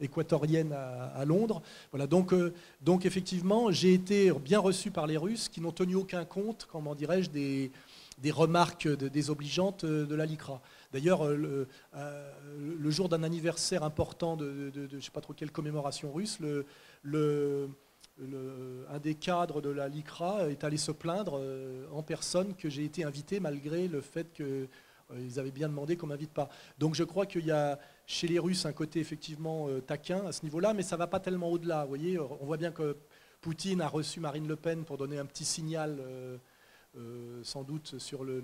[0.00, 1.62] équatorienne à, Londres.
[1.90, 2.34] Voilà, donc,
[2.82, 6.94] donc effectivement, j'ai été bien reçu par les Russes qui n'ont tenu aucun compte, comment
[6.94, 7.70] dirais-je, des,
[8.18, 10.60] des remarques désobligeantes de la LICRA.
[10.92, 16.12] D'ailleurs, le, le, jour d'un anniversaire important de, je ne sais pas trop quelle commémoration
[16.12, 16.66] russe, le,
[17.02, 17.68] le
[18.90, 22.84] un des cadres de la LICRA est allé se plaindre euh, en personne que j'ai
[22.84, 24.68] été invité malgré le fait qu'ils
[25.12, 26.48] euh, avaient bien demandé qu'on m'invite pas.
[26.78, 30.32] Donc je crois qu'il y a chez les Russes un côté effectivement euh, taquin à
[30.32, 31.82] ce niveau-là, mais ça ne va pas tellement au-delà.
[31.82, 32.96] Vous voyez, on voit bien que
[33.40, 36.00] Poutine a reçu Marine Le Pen pour donner un petit signal,
[37.42, 38.42] sans doute, sur le,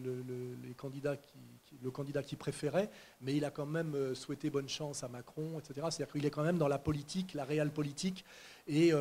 [0.77, 5.87] qui, candidat qu'il préférait, mais il a quand même souhaité bonne chance à Macron, etc.
[5.91, 8.25] C'est-à-dire qu'il est quand même dans la politique, la réelle politique,
[8.69, 8.93] et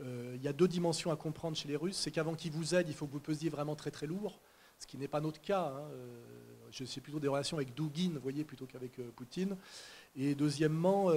[0.00, 1.96] euh, il y a deux dimensions à comprendre chez les Russes.
[1.96, 4.40] C'est qu'avant qu'ils vous aident, il faut que vous pesiez vraiment très très lourd,
[4.78, 5.74] ce qui n'est pas notre cas.
[5.76, 5.90] Hein.
[6.80, 9.56] Euh, sais plutôt des relations avec Dugin, vous voyez, plutôt qu'avec euh, Poutine.
[10.16, 11.10] Et deuxièmement,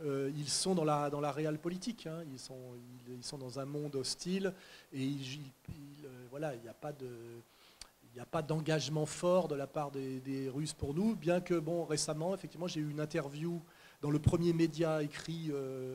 [0.00, 2.06] ils sont dans la, dans la réelle politique.
[2.06, 2.24] Hein.
[2.32, 2.58] Ils, sont,
[3.08, 4.54] ils, sont dans un monde hostile
[4.92, 5.12] et
[6.30, 7.08] voilà, il n'y a pas de
[8.12, 11.54] il n'y a pas d'engagement fort de la part des, Russes pour nous, bien que
[11.54, 13.62] bon, récemment, effectivement, j'ai eu une interview
[14.02, 15.52] dans le premier média écrit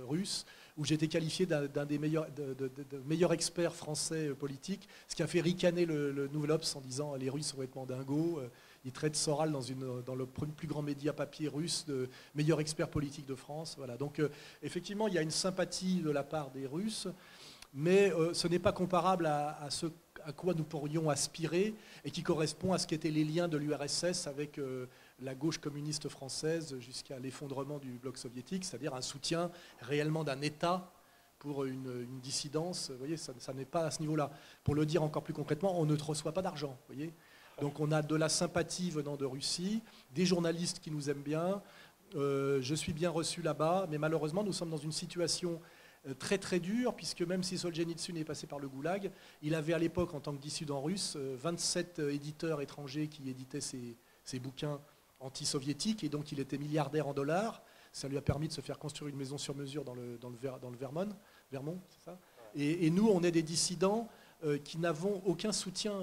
[0.08, 0.46] russe
[0.78, 6.30] où été qualifié d'un des meilleurs, experts français politiques, ce qui a fait ricaner le,
[6.34, 8.42] Nouvel Ops en disant les Russes sont complètement dingos.
[8.84, 13.36] Il traite Soral dans, le plus grand média papier russe de meilleur expert politique de
[13.36, 13.76] France.
[13.78, 13.98] Voilà.
[13.98, 14.22] Donc
[14.62, 17.08] effectivement, il y a une sympathie de la part des Russes
[17.76, 19.88] mais euh, ce n'est pas comparable à, ce
[20.24, 24.26] à quoi nous pourrions aspirer et qui correspond à ce qu'étaient les liens de l'URSS
[24.26, 24.88] avec euh,
[25.20, 29.50] la gauche communiste française jusqu'à l'effondrement du bloc soviétique, c'est-à-dire un soutien
[29.82, 30.92] réellement d'un État
[31.40, 32.90] pour une, dissidence.
[32.92, 34.32] Vous voyez, ça, n'est pas à ce niveau-là.
[34.64, 36.78] Pour le dire encore plus concrètement, on ne reçoit pas d'argent.
[36.88, 37.14] voyez
[37.62, 39.82] Donc on a de la sympathie venant de Russie,
[40.14, 41.62] des journalistes qui nous aiment bien.
[42.16, 45.62] Euh, je suis bien reçu là-bas, mais malheureusement, nous sommes dans une situation
[46.08, 49.74] euh, très très dur, puisque même si Solzhenitsyn est passé par le goulag, il avait
[49.74, 53.98] à l'époque, en tant que dissident russe, 27 euh, éditeurs étrangers qui éditaient ses,
[54.40, 54.80] bouquins
[55.20, 57.62] anti-soviétiques, et donc il était milliardaire en dollars.
[57.92, 60.30] Ça lui a permis de se faire construire une maison sur mesure dans le, dans
[60.30, 61.10] le, Vermont.
[61.52, 62.18] Vermont ça?
[62.56, 64.08] Et, nous, on est des dissidents
[64.44, 65.94] euh, qui n'avons aucun soutien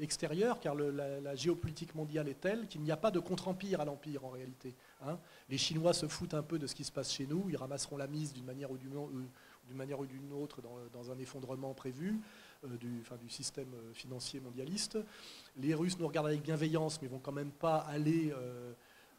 [0.00, 4.24] extérieur, car la, géopolitique mondiale est telle qu'il n'y a pas de contre-empire à l'empire
[4.24, 4.74] en réalité.
[5.06, 5.18] Hein.
[5.48, 7.96] Les Chinois se foutent un peu de ce qui se passe chez nous, ils ramasseront
[7.96, 10.60] la mise d'une manière ou d'une manière ou d'une autre
[10.92, 12.20] dans, un effondrement prévu
[12.64, 14.98] euh, du, système euh, financier mondialiste.
[15.56, 18.34] Les Russes nous regardent avec bienveillance, mais vont quand même pas aller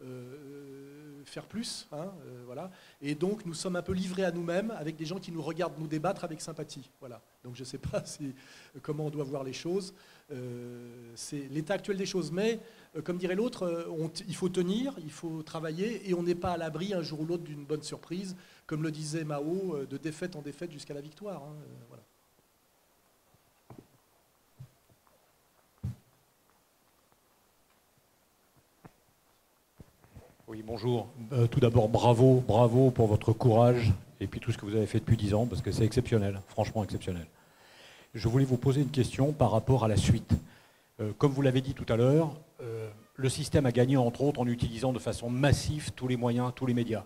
[0.01, 1.87] euh, faire plus.
[1.91, 2.11] Hein,
[2.45, 2.69] voilà.
[3.01, 5.79] Et donc nous sommes un peu livrés à nous-mêmes avec des gens qui nous regardent
[5.79, 6.89] nous débattre avec sympathie.
[6.99, 7.21] Voilà.
[7.43, 8.03] Donc je ne sais pas
[8.81, 9.93] comment on doit voir les choses.
[11.15, 12.31] C'est l'état actuel des choses.
[12.31, 12.59] Mais
[13.03, 13.87] comme dirait l'autre,
[14.27, 17.25] il faut tenir, il faut travailler et on n'est pas à l'abri un jour ou
[17.25, 21.43] l'autre d'une bonne surprise, comme le disait Mao, de défaite en défaite jusqu'à la victoire.
[21.43, 21.55] Hein,
[21.87, 22.03] voilà.
[30.51, 31.07] Oui, bonjour.
[31.31, 34.85] Euh, tout d'abord, bravo, bravo pour votre courage et puis tout ce que vous avez
[34.85, 37.25] fait depuis dix ans, parce que c'est exceptionnel, franchement exceptionnel.
[38.13, 40.33] Je voulais vous poser une question par rapport à la suite.
[40.99, 44.41] Euh, comme vous l'avez dit tout à l'heure, euh, le système a gagné entre autres
[44.41, 47.05] en utilisant de façon massive tous les moyens, tous les médias.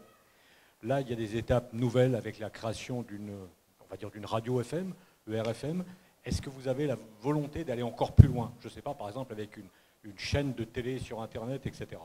[0.81, 3.29] Là, il y a des étapes nouvelles avec la création d'une,
[4.23, 4.91] radio FM,
[5.27, 5.83] le RFM.
[6.25, 8.51] Est-ce que vous avez la volonté d'aller encore plus loin?
[8.59, 11.99] Je ne sais pas, par exemple, avec une chaîne de télé sur Internet, etc.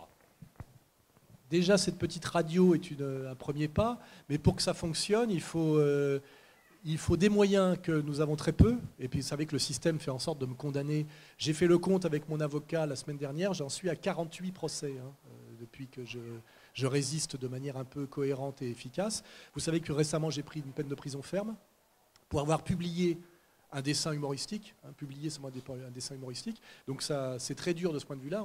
[1.51, 5.79] Déjà, cette petite radio est un premier pas, mais pour que ça fonctionne, il faut,
[5.79, 6.21] euh,
[6.85, 8.77] il faut des moyens que nous avons très peu.
[9.01, 11.07] Et puis, vous savez que le système fait en sorte de me condamner.
[11.39, 14.95] J'ai fait le compte avec mon avocat la semaine dernière, j'en suis à 48 procès
[15.01, 19.25] hein, euh, depuis que je résiste de manière un peu cohérente et efficace.
[19.55, 21.57] Vous savez que récemment, j'ai pris une peine de prison ferme
[22.29, 23.19] pour avoir publié
[23.73, 26.61] un dessin humoristique, hein, publier c'est un dessin humoristique.
[26.87, 28.45] Donc ça, c'est très dur de ce point de vue-là.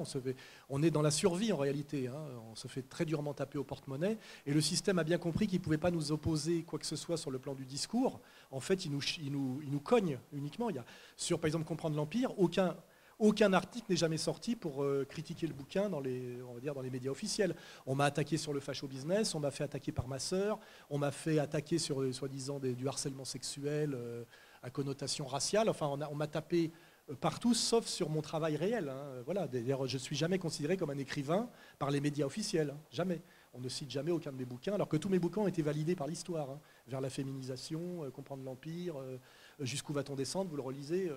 [0.70, 2.08] On, est dans la survie en réalité.
[2.08, 2.24] Hein.
[2.52, 4.18] On se fait très durement taper au porte-monnaie.
[4.46, 6.96] Et le système a bien compris qu'il ne pouvait pas nous opposer quoi que ce
[6.96, 8.22] soit sur le plan du discours.
[8.52, 10.70] En fait, il nous, cogne uniquement.
[11.18, 15.90] Sur, par exemple, Comprendre l'Empire, aucun, article n'est jamais sorti pour euh, critiquer le bouquin
[15.90, 17.56] dans les médias officiels.
[17.86, 20.60] On m'a attaqué sur le facho business, on m'a fait attaquer par ma sœur,
[20.90, 23.94] on m'a fait attaquer sur, euh, soi-disant, du harcèlement sexuel.
[23.96, 24.24] Euh,
[24.66, 25.70] à connotation raciale.
[25.70, 26.72] Enfin, on m'a tapé
[27.10, 28.90] euh, partout, sauf sur mon travail réel.
[28.90, 29.22] Hein.
[29.26, 29.48] Voilà.
[29.48, 31.48] D'ailleurs, je ne suis jamais considéré comme un écrivain
[31.78, 32.72] par les médias officiels.
[32.72, 32.80] Hein.
[32.92, 33.22] Jamais.
[33.54, 35.62] On ne cite jamais aucun de mes bouquins, alors que tous mes bouquins ont été
[35.62, 36.50] validés par l'histoire.
[36.50, 36.60] Hein.
[36.88, 39.18] Vers la féminisation, euh, comprendre l'Empire, euh,
[39.60, 41.10] jusqu'où va-t-on descendre, vous le relisez.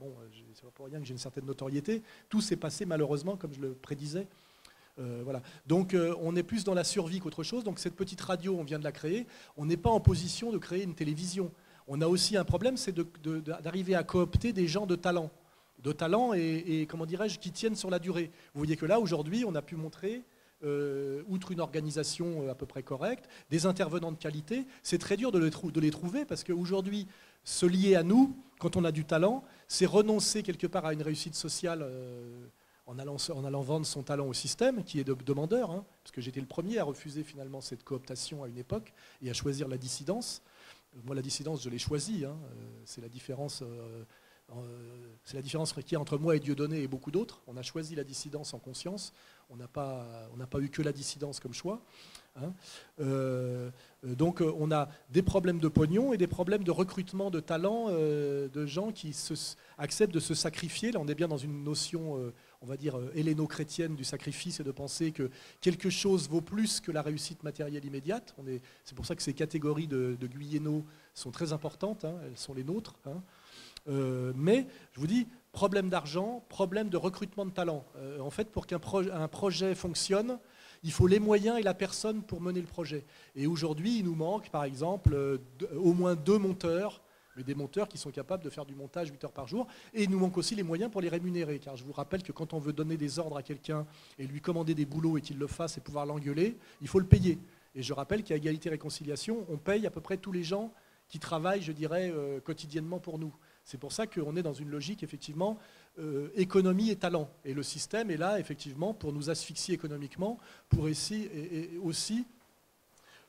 [0.00, 0.12] bon,
[0.54, 2.02] c'est pas pour rien que j'ai une certaine notoriété.
[2.28, 4.26] Tout s'est passé malheureusement, comme je le prédisais.
[4.96, 5.40] voilà.
[5.64, 7.62] Donc on est plus dans la survie qu'autre chose.
[7.62, 9.28] Donc cette petite radio, on vient de la créer.
[9.56, 11.52] On n'est pas en position de créer une télévision
[11.86, 12.94] on a aussi un problème, c'est
[13.62, 15.30] d'arriver à coopter des gens de talent.
[15.80, 18.30] De talent et, comment dirais-je, qui tiennent sur la durée.
[18.54, 20.22] Vous voyez que là, aujourd'hui, on a pu montrer,
[20.64, 24.66] euh, outre une organisation euh, à peu près correcte, des intervenants de qualité.
[24.82, 27.06] C'est très dur de les, trouver parce qu'aujourd'hui,
[27.42, 31.02] se lier à nous, quand on a du talent, c'est renoncer quelque part à une
[31.02, 31.82] réussite sociale.
[31.82, 32.46] Euh,
[32.86, 36.40] en allant, vendre son talent au système, qui est de, demandeur, hein, parce que j'étais
[36.40, 38.92] le premier à refuser finalement cette cooptation à une époque
[39.22, 40.42] et à choisir la dissidence.
[41.02, 42.24] Moi, la dissidence, je l'ai choisie.
[42.24, 42.36] Hein.
[42.44, 43.62] Euh, c'est la différence.
[43.62, 44.04] Euh,
[44.50, 47.42] euh, c'est la différence qu'il y entre moi et Dieudonné et beaucoup d'autres.
[47.46, 49.12] On a choisi la dissidence en conscience.
[49.50, 50.06] On n'a pas,
[50.50, 51.80] pas eu que la dissidence comme choix.
[52.36, 52.52] Hein.
[54.02, 58.66] donc on a des problèmes de pognon et des problèmes de recrutement de talents, de
[58.66, 59.16] gens qui
[59.78, 60.92] acceptent de se sacrifier.
[60.92, 62.32] Là, on est bien dans une notion
[62.64, 65.30] on va dire, héléno-chrétienne du sacrifice et de penser que
[65.60, 68.34] quelque chose vaut plus que la réussite matérielle immédiate.
[68.84, 70.28] C'est pour ça que ces catégories de, de
[71.12, 72.94] sont très importantes, hein, elles sont les nôtres.
[73.06, 73.22] Hein.
[73.88, 77.84] Euh, mais je vous dis, problème d'argent, problème de recrutement de talent.
[77.96, 80.38] Euh, en fait, pour qu'un projet fonctionne,
[80.82, 83.04] il faut les moyens et la personne pour mener le projet.
[83.36, 85.38] Et aujourd'hui, il nous manque, par exemple, euh,
[85.76, 87.02] au moins deux monteurs,
[87.36, 89.66] mais des monteurs qui sont capables de faire du montage 8 heures par jour.
[89.92, 91.58] Et il nous manque aussi les moyens pour les rémunérer.
[91.58, 93.86] Car je vous rappelle que quand on veut donner des ordres à quelqu'un
[94.18, 97.06] et lui commander des boulots et qu'il le fasse et pouvoir l'engueuler, il faut le
[97.06, 97.38] payer.
[97.74, 100.72] Et je rappelle qu'à égalité réconciliation, on paye à peu près tous les gens
[101.08, 103.34] qui travaillent, je dirais, euh, quotidiennement pour nous.
[103.64, 105.58] C'est pour ça qu'on est dans une logique, effectivement,
[105.98, 107.30] euh, économie et talent.
[107.44, 112.26] Et le système est là, effectivement, pour nous asphyxier économiquement, pour aussi, et, aussi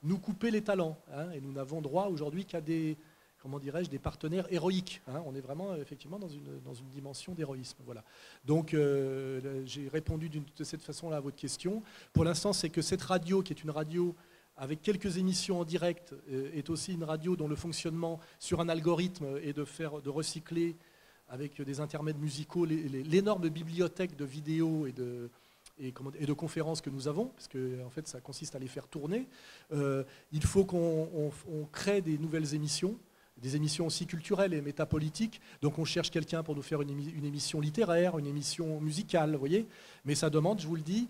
[0.03, 0.97] nous couper les talents.
[1.13, 1.31] Hein.
[1.31, 2.97] et nous n'avons droit aujourd'hui qu'à des,
[3.45, 5.03] comment dirais-je, des partenaires héroïques.
[5.07, 5.21] Hein.
[5.27, 7.77] on est vraiment, effectivement, dans une, dimension d'héroïsme.
[7.85, 8.03] Voilà.
[8.43, 11.83] Donc, euh, j'ai répondu de cette façon-là à votre question.
[12.11, 14.15] Pour l'instant, c'est que cette radio, qui est une radio
[14.57, 18.67] avec quelques émissions en direct, euh, est aussi une radio dont le fonctionnement sur un
[18.67, 20.75] algorithme est de, faire, de recycler
[21.29, 25.29] avec des intermèdes musicaux l'énorme bibliothèque de vidéos et de,
[25.77, 28.87] et, de conférences que nous avons, parce que en fait ça consiste à les faire
[28.87, 29.27] tourner.
[29.71, 31.31] Euh, il faut qu'on
[31.71, 32.97] crée des nouvelles émissions,
[33.37, 35.41] des émissions aussi culturelles et métapolitiques.
[35.61, 39.67] Donc on cherche quelqu'un pour nous faire une, émission littéraire, une émission musicale, vous voyez.
[40.05, 41.07] Mais ça demande, je vous le dis,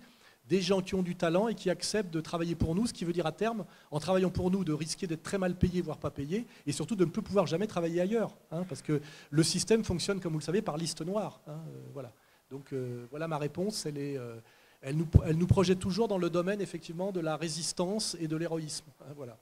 [0.47, 3.05] des gens qui ont du talent et qui acceptent de travailler pour nous, ce qui
[3.05, 5.97] veut dire à terme, en travaillant pour nous, de risquer d'être très mal payé, voire
[5.97, 9.01] pas payé, et surtout de ne plus pouvoir jamais travailler ailleurs, hein, parce que
[9.31, 11.41] le système fonctionne, comme vous le savez, par liste noire.
[11.47, 12.11] Hein, euh, voilà.
[12.51, 14.39] Donc euh, voilà ma réponse, euh,
[14.81, 18.85] elle, nous, projette toujours dans le domaine effectivement de la résistance et de l'héroïsme.
[19.01, 19.37] Hein, voilà.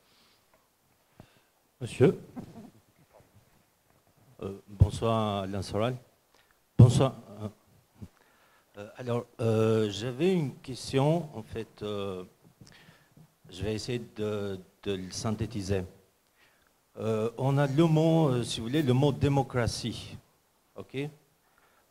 [1.82, 2.18] Monsieur.
[4.68, 5.96] Bonsoir Alain Soral.
[6.78, 7.16] Bonsoir.
[8.78, 12.24] Euh, alors, euh, j'avais une question, en fait, euh,
[13.50, 15.84] je vais essayer de, le synthétiser.
[16.98, 20.18] on a le mot, si vous voulez, le mot démocratie.
[20.76, 20.98] OK?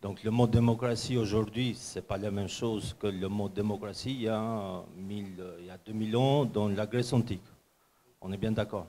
[0.01, 4.15] Donc, le mot démocratie aujourd'hui, ce n'est pas la même chose que le mot démocratie
[4.15, 7.45] il y a, il y a 2000 ans dans la Grèce antique.
[8.21, 8.87] On est bien d'accord?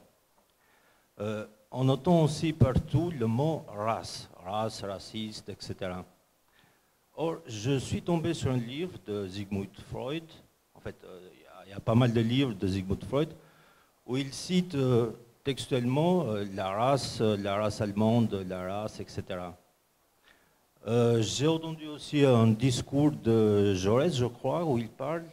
[1.73, 5.91] On entend aussi partout le mot race, race, raciste, etc.
[7.15, 10.23] Or, je suis tombé sur un livre de Sigmund Freud.
[10.75, 11.29] En fait, euh,
[11.65, 13.29] il y, a pas mal de livres de Sigmund Freud
[14.05, 15.11] où il cite euh,
[15.43, 19.23] textuellement euh, la race, la race allemande, la race, etc.
[21.21, 25.23] J'ai entendu aussi un discours de Jaurès, je crois, où il parle.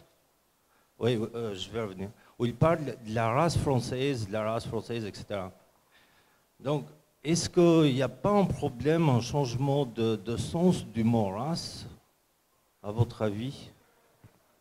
[0.98, 2.10] Oui, je vais revenir.
[2.38, 5.40] Où il parle de la race française, la race française, etc.
[6.62, 6.84] Donc,
[7.24, 11.86] est-ce qu'il n'y a pas un problème, un changement de, sens du mot race,
[12.82, 13.70] à votre avis?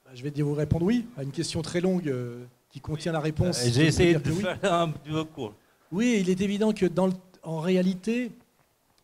[0.05, 3.19] Bah, Je vais vous répondre oui, à une question très longue euh, qui contient la
[3.19, 3.65] réponse.
[3.65, 5.53] Euh, j'ai essayé de faire un peu court.
[5.91, 7.09] Oui, il est évident que dans
[7.43, 8.31] en réalité,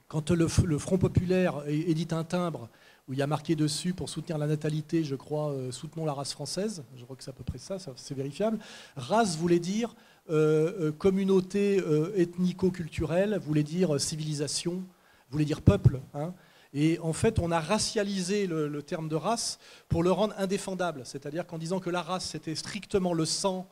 [0.08, 2.70] quand le, Front populaire édite un timbre
[3.08, 6.14] où il y a marqué dessus pour soutenir la natalité, je crois, euh, soutenons la
[6.14, 8.60] race française, je crois que c'est à peu près ça, ça c'est vérifiable.
[8.96, 9.96] Race voulait dire
[10.32, 14.84] euh, euh, communauté euh, ethnico-culturelle voulait dire civilisation,
[15.30, 16.02] voulait dire peuple.
[16.16, 16.34] Hein.
[16.74, 21.04] Et en fait, on a racialisé le, terme de race pour le rendre indéfendable.
[21.06, 23.70] C'est-à-dire qu'en disant que la race, c'était strictement le sang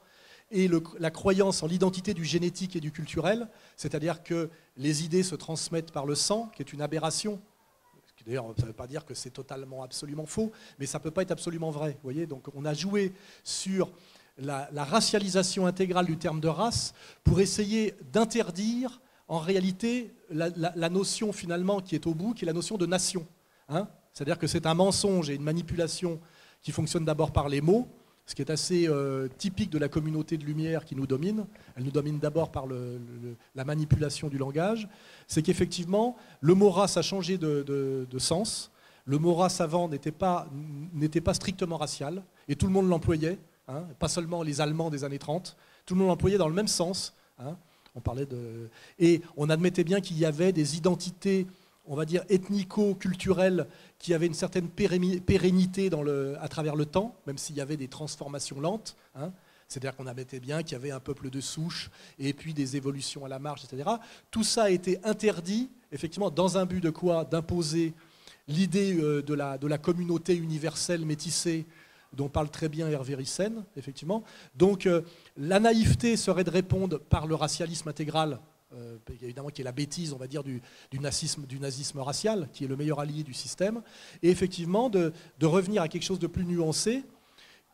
[0.52, 5.36] et la croyance en l'identité du génétique et du culturel, c'est-à-dire que les idées se
[5.36, 7.42] transmettent par le sang, qui est une aberration.
[8.26, 11.12] D'ailleurs, ça ne veut pas dire que c'est totalement, absolument faux, mais ça ne peut
[11.12, 11.98] pas être absolument vrai.
[12.04, 13.92] Voyez Donc on a joué sur
[14.38, 21.80] la, racialisation intégrale du terme de race pour essayer d'interdire en réalité la, notion finalement
[21.80, 23.26] qui est au bout, qui est la notion de nation.
[23.70, 23.88] Hein.
[24.14, 26.20] C'est-à-dire que c'est un mensonge et une manipulation
[26.62, 27.88] qui fonctionne d'abord par les mots,
[28.26, 31.46] ce qui est assez euh, typique de la communauté de lumière qui nous domine.
[31.76, 34.88] Elle nous domine d'abord par la manipulation du langage.
[35.28, 38.72] C'est qu'effectivement, le mot race a changé de, sens.
[39.06, 40.48] Le mot race avant n'était pas,
[41.24, 43.38] pas strictement racial, et tout le monde l'employait.
[43.68, 45.56] Hein, pas seulement les Allemands des années 30,
[45.86, 47.14] tout le monde l'employait dans le même sens.
[47.40, 47.56] Hein.
[47.96, 48.70] on parlait de...
[49.00, 51.48] Et on admettait bien qu'il y avait des identités,
[51.86, 53.68] on va dire, ethnico-culturelles
[54.00, 55.90] qui avaient une certaine pérennité
[56.42, 58.98] à travers le temps, même s'il y avait des transformations lentes.
[59.16, 59.32] Hein.
[59.70, 61.90] C'est-à-dire qu'on admettait bien qu'il y avait un peuple de souche
[62.20, 63.90] et puis des évolutions à la marge, etc.
[64.30, 67.24] Tout ça a été interdit, effectivement, dans un but de quoi?
[67.24, 67.94] D'imposer
[68.50, 71.66] l'idée euh, de la communauté universelle métissée
[72.14, 74.24] dont parle très bien Hervé Ryssen, effectivement.
[74.56, 75.02] Donc euh,
[75.38, 78.40] la naïveté serait de répondre par le racialisme intégral,
[78.76, 80.62] euh, évidemment qui est la bêtise, on va dire, du,
[81.00, 83.82] nazisme, du nazisme racial, qui est le meilleur allié du système,
[84.22, 87.04] et effectivement de, revenir à quelque chose de plus nuancé,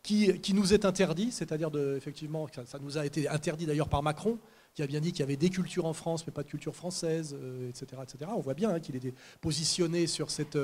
[0.01, 4.39] qui, nous est interdit, c'est-à-dire effectivement, ça, nous a été interdit d'ailleurs par Macron,
[4.73, 6.73] qui a bien dit qu'il y avait des cultures en France, mais pas de culture
[6.73, 7.35] française,
[7.67, 8.31] etc., etc.
[8.33, 10.57] On voit bien hein, qu'il était positionné sur cette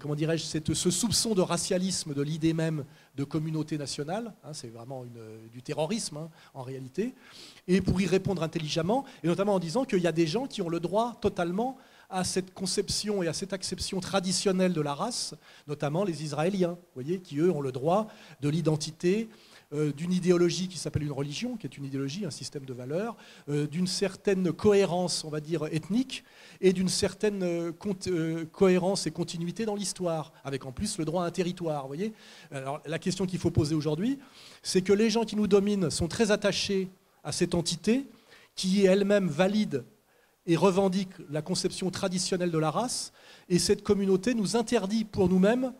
[0.00, 2.84] comment dirais-je, ce soupçon de racialisme de l'idée même
[3.16, 4.34] de communauté nationale.
[4.44, 5.04] Hein, c'est vraiment
[5.52, 7.14] du terrorisme hein, en réalité.
[7.68, 10.62] Et pour y répondre intelligemment, et notamment en disant qu'il y a des gens qui
[10.62, 11.76] ont le droit totalement
[12.10, 15.34] à cette conception et à cette acception traditionnelle de la race,
[15.66, 18.08] notamment les Israéliens, voyez, qui eux ont le droit
[18.40, 19.28] de l'identité,
[19.72, 23.16] euh, d'une idéologie qui s'appelle une religion, qui est une idéologie, un système de valeurs,
[23.48, 26.22] euh, d'une certaine cohérence, on va dire, ethnique,
[26.60, 31.26] et d'une certaine euh, cohérence et continuité dans l'histoire, avec en plus le droit à
[31.26, 31.86] un territoire.
[31.86, 32.12] Voyez
[32.50, 34.18] Alors, la question qu'il faut poser aujourd'hui,
[34.62, 36.88] c'est que les gens qui nous dominent sont très attachés
[37.22, 38.06] à cette entité,
[38.54, 39.84] qui est elle-même valide
[40.46, 43.12] et revendique la conception traditionnelle de la race,
[43.48, 45.72] et cette communauté nous interdit pour nous-mêmes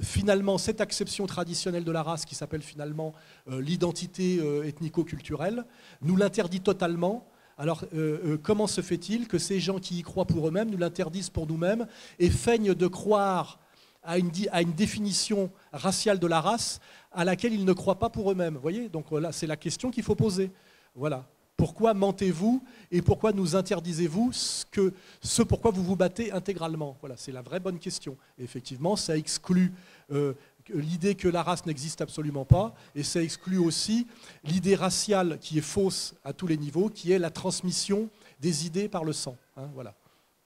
[0.00, 3.12] finalement cette acception traditionnelle de la race qui s'appelle finalement
[3.48, 5.64] euh, l'identité euh, ethnico-culturelle,
[6.02, 7.26] nous l'interdit totalement.
[7.56, 11.30] Alors euh, comment se fait-il que ces gens qui y croient pour eux-mêmes nous l'interdisent
[11.30, 11.86] pour nous-mêmes
[12.18, 13.58] et feignent de croire
[14.04, 16.80] à une, définition raciale de la race
[17.12, 18.56] à laquelle ils ne croient pas pour eux-mêmes?
[18.56, 20.50] Voyez Donc là, c'est la question qu'il faut poser.
[20.94, 21.26] Voilà.
[21.56, 26.96] Pourquoi mentez-vous et pourquoi nous interdisez-vous ce, pourquoi vous vous battez intégralement?
[27.00, 28.16] Voilà, c'est la vraie bonne question.
[28.38, 29.72] effectivement, ça exclut
[30.12, 30.34] euh,
[30.68, 34.06] l'idée que la race n'existe absolument pas et ça exclut aussi
[34.44, 38.08] l'idée raciale qui est fausse à tous les niveaux, qui est la transmission
[38.40, 39.36] des idées par le sang.
[39.56, 39.94] Hein, voilà.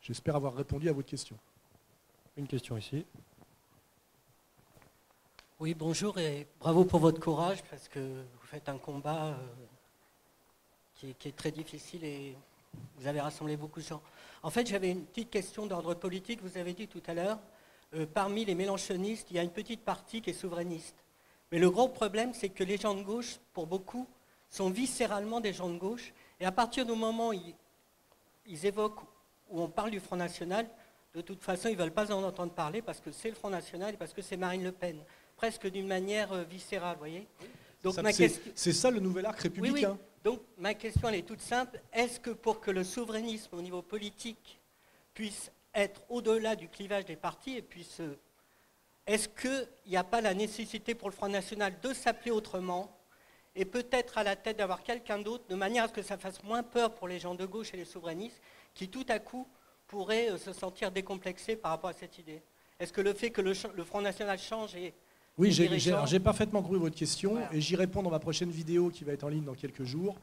[0.00, 1.36] J'espère avoir répondu à votre question.
[2.36, 3.04] Une question ici.
[5.60, 9.26] Oui, bonjour et bravo pour votre courage parce que vous faites un combat.
[9.26, 9.36] Euh,
[10.98, 12.36] qui est, très difficile et
[12.96, 14.02] vous avez rassemblé beaucoup de gens.
[14.42, 16.40] En fait, j'avais une petite question d'ordre politique.
[16.42, 17.38] Vous avez dit tout à l'heure,
[17.94, 20.96] euh, parmi les mélanchonistes, il y a une petite partie qui est souverainiste.
[21.50, 24.06] Mais le gros problème, c'est que les gens de gauche, pour beaucoup,
[24.50, 26.12] sont viscéralement des gens de gauche.
[26.40, 27.32] Et à partir du moment où
[28.46, 29.02] ils, évoquent,
[29.50, 30.68] où on parle du Front National,
[31.14, 33.50] de toute façon, ils ne veulent pas en entendre parler parce que c'est le Front
[33.50, 35.02] National et parce que c'est Marine Le Pen.
[35.36, 37.26] Presque d'une manière euh, viscérale, vous voyez
[38.54, 39.98] c'est ça le nouvel arc républicain.
[40.24, 41.80] Donc ma question elle est toute simple.
[41.92, 44.60] Est-ce que pour que le souverainisme au niveau politique
[45.14, 48.02] puisse être au-delà du clivage des partis et puisse...
[49.06, 52.94] Est-ce qu'il n'y a pas la nécessité pour le Front National de s'appeler autrement
[53.54, 56.42] et peut-être à la tête d'avoir quelqu'un d'autre, de manière à ce que ça fasse
[56.44, 58.40] moins peur pour les gens de gauche et les souverainistes,
[58.74, 59.48] qui tout à coup
[59.86, 62.42] pourraient euh, se sentir décomplexés par rapport à cette idée?
[62.78, 64.94] Est-ce que le fait que le, le Front National change et
[65.38, 69.12] oui, j'ai parfaitement compris votre question et j'y réponds dans ma prochaine vidéo qui va
[69.12, 70.16] être en ligne dans quelques jours.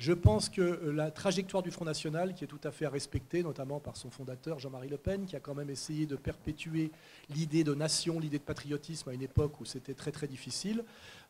[0.00, 2.90] Je pense que euh, la trajectoire du Front National, qui est tout à fait à
[2.90, 6.90] respecter, notamment par son fondateur Jean-Marie Le Pen, qui a quand même essayé de perpétuer
[7.28, 10.84] l'idée de nation, l'idée de patriotisme à une époque où c'était très très difficile.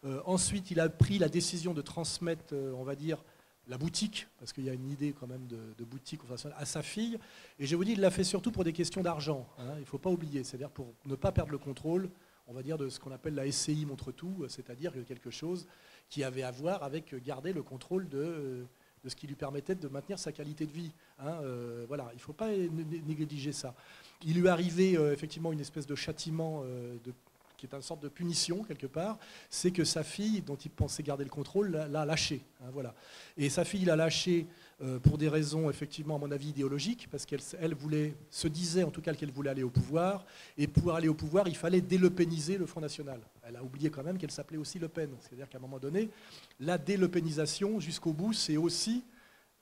[0.04, 3.24] Euh, ensuite, il a pris la décision de transmettre, euh, on va dire,
[3.66, 6.20] la boutique, parce qu'il y a une idée quand même de, boutique
[6.56, 7.18] à sa fille.
[7.58, 9.48] Et je vous dis, il l'a fait surtout pour des questions d'argent.
[9.58, 9.72] Hein.
[9.78, 12.08] il ne faut pas oublier, c'est-à-dire pour ne pas perdre le contrôle
[12.50, 15.68] on va dire, de ce qu'on appelle la SCI montre tout, c'est-à-dire quelque chose
[16.10, 18.66] qui avait à voir avec garder le contrôle de,
[19.06, 20.90] ce qui lui permettait de maintenir sa qualité de vie.
[21.20, 23.74] Hein, euh, voilà, il ne faut pas négliger ça.
[24.24, 26.96] Il lui arrivait euh, effectivement une espèce de châtiment euh,
[27.60, 29.18] qui est une sorte de punition quelque part,
[29.50, 32.42] c'est que sa fille, dont il pensait garder le contrôle, l'a lâché.
[32.62, 32.70] Hein.
[33.36, 34.46] Et sa fille l'a lâché euh,
[35.02, 39.14] pour des raisons, effectivement, à mon avis, idéologiques, parce qu'elle se disait en tout cas
[39.14, 40.24] qu'elle voulait aller au pouvoir,
[40.56, 43.20] et pour aller au pouvoir, il fallait délepéniser le Front National.
[43.42, 45.10] Elle a oublié quand même qu'elle s'appelait aussi Le Pen.
[45.20, 46.08] C'est-à-dire qu'à un moment donné,
[46.58, 49.04] la délepénisation, jusqu'au bout, c'est aussi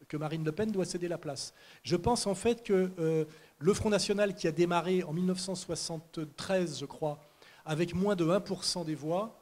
[0.07, 1.53] que Marine Le Pen doit céder la place.
[1.83, 3.25] Je pense en fait que euh,
[3.59, 7.21] le Front National, qui a démarré en 1973, je crois,
[7.65, 9.41] avec moins de 1% des voix,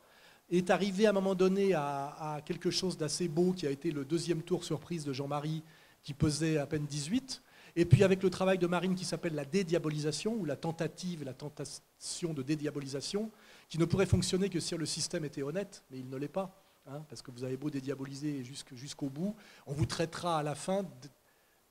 [0.50, 4.04] est arrivé à un moment donné à, quelque chose d'assez beau qui a été le
[4.04, 5.62] deuxième tour surprise de Jean-Marie
[6.02, 7.42] qui pesait à peine 18.
[7.78, 11.34] Et puis avec le travail de Marine qui s'appelle la dédiabolisation ou la tentative, la
[11.34, 13.30] tentation de dédiabolisation,
[13.68, 16.62] qui ne pourrait fonctionner que si le système était honnête, mais il ne l'est pas.
[16.88, 19.34] Hein, parce que vous avez beau dédiaboliser jusqu'au bout,
[19.66, 20.86] on vous traitera à la fin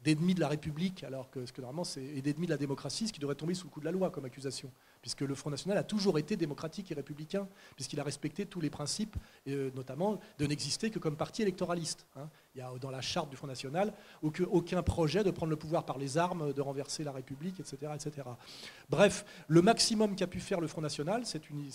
[0.03, 3.13] d'ennemis de la République, alors que, ce que normalement c'est d'ennemis de la démocratie, ce
[3.13, 4.69] qui devrait tomber sous le coup de la loi comme accusation
[5.05, 8.71] puisque le Front National a toujours été démocratique et républicain, puisqu'il a respecté tous les
[8.71, 9.15] principes,
[9.47, 12.07] euh, notamment de n'exister que comme parti électoraliste.
[12.15, 12.27] Hein.
[12.55, 13.93] Il y a dans la charte du Front National
[14.23, 17.91] aucun projet de prendre le pouvoir par les armes, de renverser la République, etc.
[17.93, 18.27] etc.
[18.89, 21.69] Bref, le maximum qu'a pu faire le Front National, c'est une,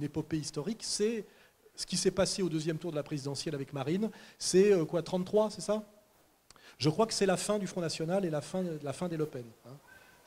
[0.00, 1.26] épopée historique, c'est
[1.74, 5.02] ce qui s'est passé au deuxième tour de la présidentielle avec Marine, c'est euh, quoi,
[5.02, 5.82] 33, c'est ça?
[6.78, 9.16] Je crois que c'est la fin du Front National et la fin, la fin des
[9.16, 9.44] Le Pen.
[9.66, 9.76] Hein.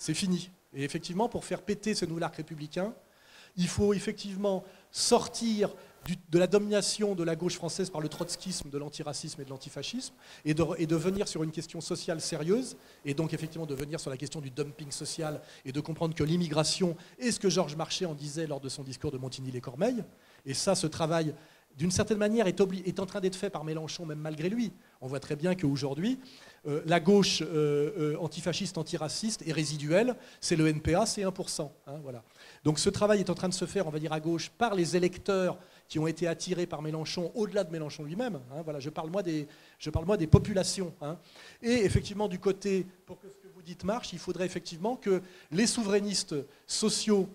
[0.04, 0.52] C'est fini.
[0.74, 2.94] Et effectivement, pour faire péter ce nouvel arc républicain,
[3.56, 5.74] il faut effectivement sortir
[6.30, 10.14] de la domination de la gauche française par le trotskisme, de l'antiracisme et de l'antifascisme,
[10.44, 12.76] et de, venir sur une question sociale sérieuse,
[13.06, 16.26] et donc effectivement de venir sur la question du dumping social, et de comprendre que
[16.26, 20.04] l'immigration est ce que Georges Marchais en disait lors de son discours de Montigny-les-Cormeilles.
[20.46, 21.34] Et ça, ce travail,
[21.78, 24.74] d'une certaine manière, est, est en train d'être fait par Mélenchon, même malgré lui.
[25.00, 26.20] On voit très bien qu'aujourd'hui,
[26.66, 31.70] euh, la gauche euh, euh, antifasciste, antiraciste est résiduelle, c'est le NPA, c'est 1%.
[31.88, 32.00] Hein.
[32.64, 34.74] Donc ce travail est en train de se faire, on va dire, à gauche, par
[34.74, 35.58] les électeurs
[35.90, 38.40] qui ont été attirés par Mélenchon, au-delà de Mélenchon lui-même.
[38.52, 39.46] Hein, voilà, je parle moi des,
[39.78, 40.94] je parle moi des populations.
[41.02, 41.18] Hein.
[41.62, 45.22] Et effectivement, du côté, pour que ce que vous dites marche, il faudrait effectivement que
[45.52, 46.36] les souverainistes
[46.66, 47.28] sociaux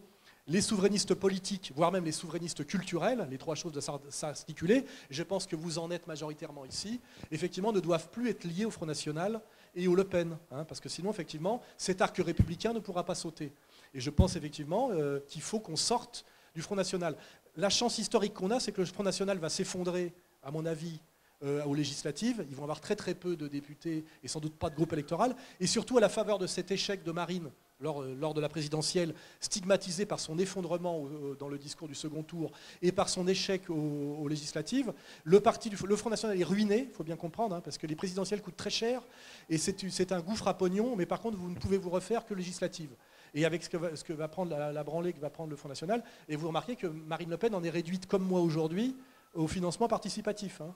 [0.49, 5.46] les souverainistes politiques, voire même les souverainistes culturels, les trois choses doivent s'articuler, je pense
[5.46, 9.40] que vous en êtes majoritairement ici, effectivement ne doivent plus être liés au Front National
[9.76, 13.14] et au Le Pen, hein, parce que sinon, effectivement, cet arc républicain ne pourra pas
[13.14, 13.53] sauter.
[13.94, 16.24] Et je pense effectivement euh, qu'il faut qu'on sorte
[16.55, 17.14] du Front National.
[17.57, 20.99] La chance historique qu'on a, c'est que le Front National va s'effondrer, à mon avis,
[21.44, 22.44] euh, aux législatives.
[22.49, 25.36] Ils vont avoir très très peu de députés et sans doute pas de groupe électoral.
[25.61, 27.51] Et surtout à la faveur de cet échec de Marine
[27.84, 31.04] euh, lors, de la présidentielle, stigmatisé par son effondrement
[31.38, 32.50] dans le discours du second tour
[32.82, 34.92] et par son échec aux, législatives,
[35.24, 37.94] le, parti le Front National est ruiné, il faut bien comprendre, hein, parce que les
[37.94, 39.02] présidentielles coûtent très cher
[39.48, 42.34] et c'est un gouffre à pognon, mais par contre, vous ne pouvez vous refaire que
[42.34, 42.90] législatives.
[43.34, 46.36] Et avec ce que va, prendre la, branlée que va prendre le Front National, et
[46.36, 48.96] vous remarquez que Marine Le Pen en est réduite, comme moi aujourd'hui,
[49.34, 50.60] au financement participatif.
[50.60, 50.74] Hein.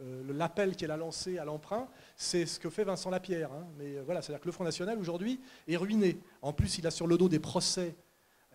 [0.00, 3.52] Euh, l'appel qu'elle a lancé à l'emprunt, c'est ce que fait Vincent Lapierre.
[3.52, 3.66] Hein.
[3.78, 6.18] Mais euh, voilà, c'est-à-dire que le Front National aujourd'hui est ruiné.
[6.42, 7.94] En plus, il a sur le dos des procès,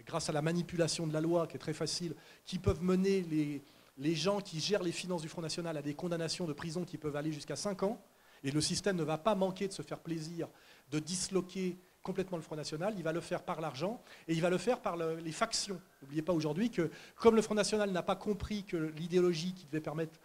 [0.05, 2.13] grâce à la manipulation de la loi, qui est très facile,
[2.45, 3.61] qui peuvent mener les,
[3.97, 6.97] les gens qui gèrent les finances du Front National à des condamnations de prison qui
[6.97, 8.01] peuvent aller jusqu'à 5 ans.
[8.43, 10.49] Et le système ne va pas manquer de se faire plaisir,
[10.91, 14.49] de disloquer complètement le Front National, il va le faire par l'argent et il va
[14.49, 15.81] le faire par les factions.
[16.01, 19.81] N'oubliez pas aujourd'hui que comme le Front National n'a pas compris que l'idéologie qui devait
[19.81, 20.17] permettre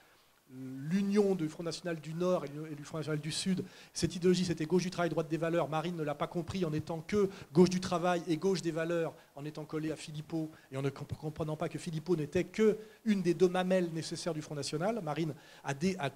[0.57, 4.67] l'union du Front National du Nord et du Front National du Sud, cette idéologie c'était
[4.67, 7.71] gauche du travail, droite des valeurs, Marine ne l'a pas compris en étant que gauche
[7.71, 11.57] du travail et gauche des valeurs, en étant collé à Philippot et en ne comprenant
[11.57, 15.01] pas que Philippot n'était que une des deux mamelles nécessaires du Front National.
[15.03, 15.35] Marine
[15.65, 16.11] a, a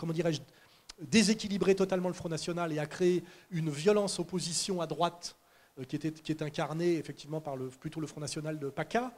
[1.01, 5.37] déséquilibré totalement le Front National et a créé une violence opposition à droite
[5.79, 9.13] euh, qui, était, qui est incarnée effectivement par le, le Front National de PACA,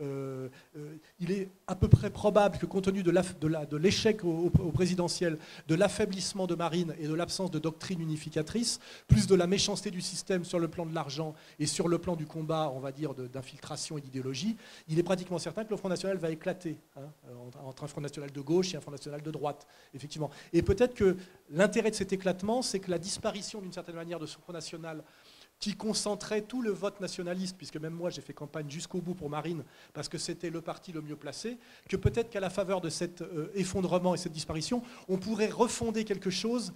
[0.00, 5.38] euh, euh, il est à peu près probable que compte tenu de l'échec au, présidentiel,
[5.68, 10.00] de l'affaiblissement de Marine et de l'absence de doctrine unificatrice, plus de la méchanceté du
[10.00, 13.14] système sur le plan de l'argent et sur le plan du combat, on va dire,
[13.14, 14.56] d'infiltration et d'idéologie,
[14.88, 17.02] il est pratiquement certain que le Front National va éclater hein,
[17.64, 20.30] entre un Front National de gauche et un Front National de droite, effectivement.
[20.52, 21.16] Et peut-être que
[21.50, 25.02] l'intérêt de cet éclatement, c'est que la disparition d'une certaine manière de ce Front National
[25.60, 29.28] qui concentrait tout le vote nationaliste, puisque même moi j'ai fait campagne jusqu'au bout pour
[29.28, 31.58] Marine, parce que c'était le parti le mieux placé,
[31.88, 36.04] que peut-être qu'à la faveur de cet euh, effondrement et cette disparition, on pourrait refonder
[36.04, 36.72] quelque chose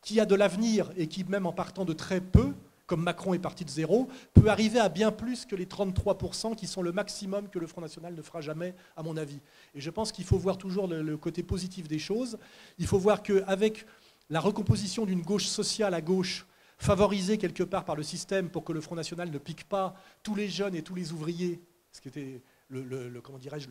[0.00, 2.54] qui a de l'avenir et qui, même en partant de très peu,
[2.86, 6.66] comme Macron est parti de zéro, peut arriver à bien plus que les 33% qui
[6.66, 9.40] sont le maximum que le Front National ne fera jamais, à mon avis.
[9.74, 12.38] Et je pense qu'il faut voir toujours le, côté positif des choses.
[12.78, 13.86] Il faut voir qu'avec
[14.28, 16.46] la recomposition d'une gauche sociale à gauche,
[16.82, 20.34] favorisé quelque part par le système pour que le Front National ne pique pas tous
[20.34, 21.60] les jeunes et tous les ouvriers,
[21.92, 23.68] ce qui était le, comment dirais-je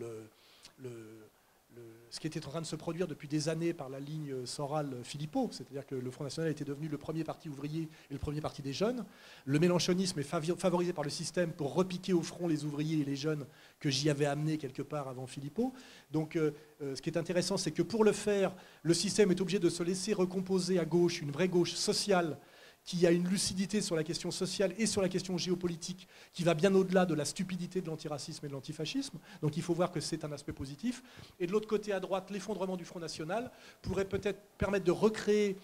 [2.10, 5.50] ce qui était en train de se produire depuis des années par la ligne Soral-Philippot,
[5.52, 8.62] c'est-à-dire que le Front National était devenu le premier parti ouvrier et le premier parti
[8.62, 9.06] des jeunes.
[9.46, 13.16] Le mélanchonisme est favorisé par le système pour repiquer au front les ouvriers et les
[13.16, 13.46] jeunes
[13.80, 15.74] que j'y avais amenés quelque part avant Philippot.
[16.12, 16.52] Donc euh,
[16.82, 18.54] euh, ce qui est intéressant, c'est que pour le faire,
[18.84, 22.38] le système est obligé de se laisser recomposer à gauche, une vraie gauche sociale,
[22.84, 26.54] qui a une lucidité sur la question sociale et sur la question géopolitique qui va
[26.54, 29.20] bien au-delà de la stupidité de l'antiracisme et de l'antifascisme.
[29.42, 31.04] Donc il faut voir que c'est un aspect positif.
[31.40, 33.52] Et de l'autre côté, à droite, l'effondrement du Front National
[33.82, 35.58] pourrait peut-être permettre de recréer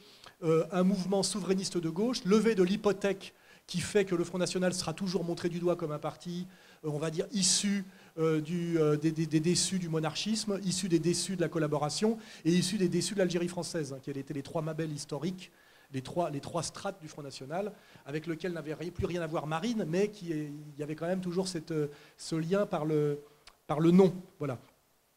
[0.44, 3.34] euh, un mouvement souverainiste de gauche, levé de l'hypothèque
[3.66, 6.48] qui fait que le Front National sera toujours montré du doigt comme un parti,
[6.86, 7.84] euh, on va dire, issu
[8.18, 13.16] euh, des, déçus du monarchisme, issu des déçus de la collaboration et issu des déçus
[13.16, 15.52] de l'Algérie française, hein, qui étaient les trois mabelles historiques
[15.92, 17.72] les trois, les trois strates du Front National,
[18.06, 21.22] avec lequel n'avait plus rien à voir Marine, mais qui il y avait quand même
[21.22, 21.74] toujours cette,
[22.18, 23.20] ce lien par le,
[23.68, 24.14] par le nom.
[24.40, 24.60] Voilà.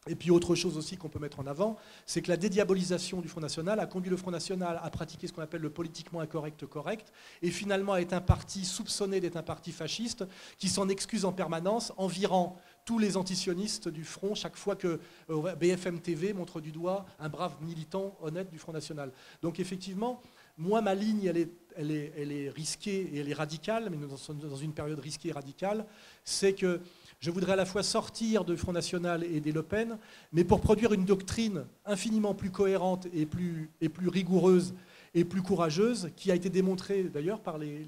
[0.07, 3.27] Et puis autre chose aussi qu'on peut mettre en avant, c'est que la dédiabolisation du
[3.27, 6.65] Front National a conduit le Front National à pratiquer ce qu'on appelle le politiquement incorrect
[6.65, 7.13] correct,
[7.43, 10.25] et finalement à être un parti soupçonné d'être un parti fasciste,
[10.57, 14.99] qui s'en excuse en permanence en virant tous les antisionistes du Front chaque fois que
[15.29, 19.11] euh, BFM TV montre du doigt un brave militant honnête du Front National.
[19.43, 20.19] Donc effectivement,
[20.57, 24.73] moi, ma ligne, elle est, risquée et elle est radicale, mais nous sommes dans une
[24.73, 25.85] période risquée et radicale,
[26.23, 26.81] c'est que
[27.19, 29.97] je voudrais à la fois sortir du Front National et des Le Pen,
[30.31, 33.69] mais pour produire une doctrine infiniment plus cohérente et plus,
[34.07, 34.73] rigoureuse
[35.13, 37.85] et plus courageuse, qui a été démontrée d'ailleurs par les,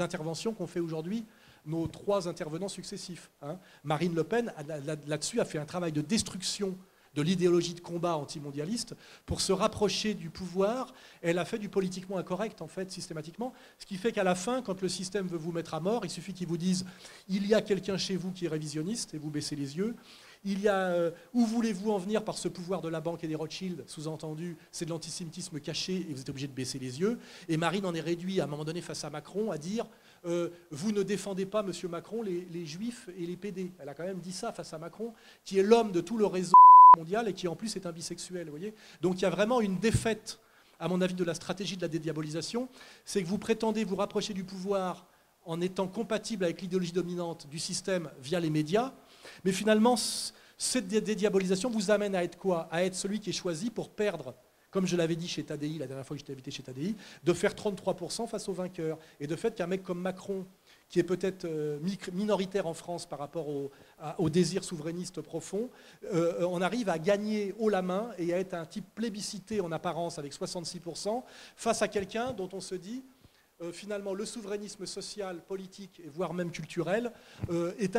[0.00, 1.24] interventions qu'ont fait aujourd'hui
[1.66, 3.30] nos trois intervenants successifs.
[3.40, 3.58] Hein.
[3.84, 4.52] Marine Le Pen,
[5.06, 6.76] là-dessus, a fait un travail de destruction
[7.14, 8.94] de l'idéologie de combat antimondialiste
[9.26, 10.94] pour se rapprocher du pouvoir.
[11.22, 13.52] Elle a fait du politiquement incorrect, en fait, systématiquement.
[13.78, 16.10] Ce qui fait qu'à la fin, quand le système veut vous mettre à mort, il
[16.10, 16.84] suffit qu'il vous dise
[17.28, 19.94] il y a quelqu'un chez vous qui est révisionniste, et vous baissez les yeux.
[20.44, 23.28] Il y a euh, où voulez-vous en venir par ce pouvoir de la banque et
[23.28, 23.84] des Rothschild?
[23.86, 27.20] Sous-entendu, c'est de l'antisémitisme caché et vous êtes obligé de baisser les yeux.
[27.48, 29.86] Et Marine en est réduit à un moment donné face à Macron à dire
[30.24, 33.70] euh, vous ne défendez pas, Monsieur Macron, les, juifs et les PD.
[33.78, 35.12] Elle a quand même dit ça face à Macron,
[35.44, 36.54] qui est l'homme de tout le réseau
[36.98, 38.50] mondial et qui en plus est un bisexuel.
[38.50, 40.38] voyez Donc il y a vraiment une défaite,
[40.78, 42.68] à mon avis, de la stratégie de la dédiabolisation.
[43.06, 45.06] C'est que vous prétendez vous rapprocher du pouvoir
[45.46, 48.92] en étant compatible avec l'idéologie dominante du système via les médias,
[49.42, 49.96] mais finalement,
[50.58, 52.68] cette dédiabolisation vous amène à être quoi?
[52.70, 54.34] À être celui qui est choisi pour perdre
[54.72, 57.32] comme je l'avais dit chez Tadi, la dernière fois que j'étais invité chez Tadi, de
[57.34, 58.98] faire 33% face aux vainqueurs.
[59.20, 60.46] Et de fait qu'un mec comme Macron,
[60.92, 61.78] qui est peut-être euh,
[62.12, 63.70] minoritaire en France par rapport au,
[64.28, 65.70] désir souverainiste profond,
[66.12, 69.72] euh, on arrive à gagner haut la main et à être un type plébiscité en
[69.72, 71.22] apparence avec 66%,
[71.56, 73.04] face à quelqu'un dont on se dit,
[73.62, 77.10] euh, finalement, le souverainisme social, politique, et voire même culturel,
[77.78, 77.96] est,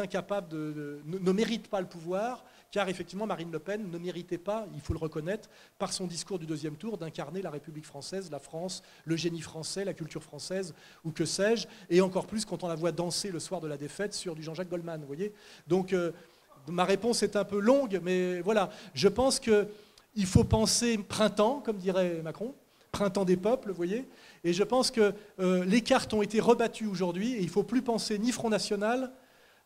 [0.00, 4.80] incapable ne, mérite pas le pouvoir car effectivement Marine Le Pen ne méritait pas, il
[4.80, 5.48] faut le reconnaître,
[5.78, 9.84] par son discours du deuxième tour, d'incarner la République française, la France, le génie français,
[9.84, 13.40] la culture française, ou que sais-je, et encore plus quand on la voit danser le
[13.40, 15.32] soir de la défaite sur du Jean-Jacques Goldman, voyez.
[15.66, 16.12] Donc euh,
[16.68, 21.76] ma réponse est un peu longue, mais voilà, je pense qu'il faut penser printemps, comme
[21.76, 22.54] dirait Macron,
[22.92, 24.08] printemps des peuples, vous voyez,
[24.44, 27.62] et je pense que euh, les cartes ont été rebattues aujourd'hui, et il ne faut
[27.62, 29.12] plus penser ni Front National,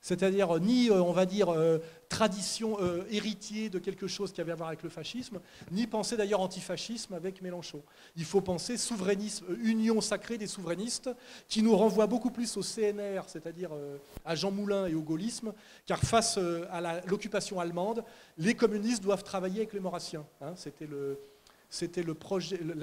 [0.05, 1.79] c'est-à-dire ni, euh, on va dire, euh,
[2.11, 5.41] tradition euh, héritier de quelque chose qui avait à voir avec le fascisme,
[5.73, 7.83] ni penser d'ailleurs antifascisme avec Mélenchon.
[8.15, 11.09] Il faut penser souverainisme, union sacrée des souverainistes,
[11.49, 13.71] qui nous renvoie beaucoup plus au CNR, c'est-à-dire
[14.27, 15.55] à Jean Moulin et au gaullisme,
[15.87, 16.39] car face
[16.71, 18.05] à l'occupation allemande,
[18.37, 20.27] les communistes doivent travailler avec les maurassiens.
[20.43, 20.53] Hein.
[21.71, 22.05] c'était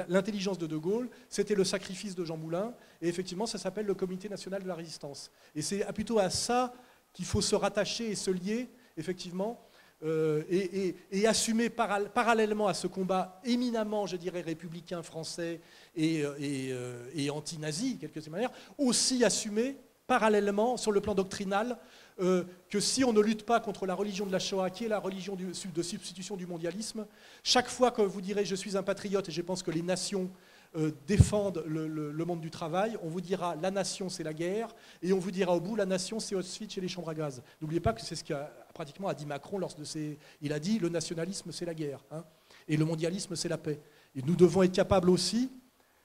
[0.10, 3.94] l'intelligence de De Gaulle, c'était le sacrifice de Jean Moulin, et effectivement, ça s'appelle le
[3.94, 5.30] Comité national de la résistance.
[5.54, 6.74] Et c'est plutôt à ça
[7.14, 9.68] qu'il faut se rattacher et se lier, effectivement,
[10.04, 15.62] euh, et, assumer parallèlement à ce combat éminemment, je dirais, républicain français
[15.96, 18.50] et, euh, euh, anti-nazi, quelque manière,
[18.80, 21.78] aussi assumer parallèlement, sur le plan doctrinal,
[22.18, 25.00] que si on ne lutte pas contre la religion de la Shoah, qui est la
[25.00, 27.08] religion de substitution du mondialisme,
[27.44, 30.30] chaque fois que vous direz je suis un patriote et je pense que les nations
[30.76, 35.12] euh, défendent le, monde du travail, on vous dira la nation c'est la guerre, et
[35.12, 37.44] on vous dira au bout la nation c'est Auschwitz et les chambres à gaz.
[37.60, 40.18] N'oubliez pas que c'est ce qu'a pratiquement a dit Macron lors de ses...
[40.42, 42.24] Il a dit le nationalisme c'est la guerre, hein,
[42.68, 43.82] et le mondialisme c'est la paix.
[44.16, 45.52] Et nous devons être capables aussi,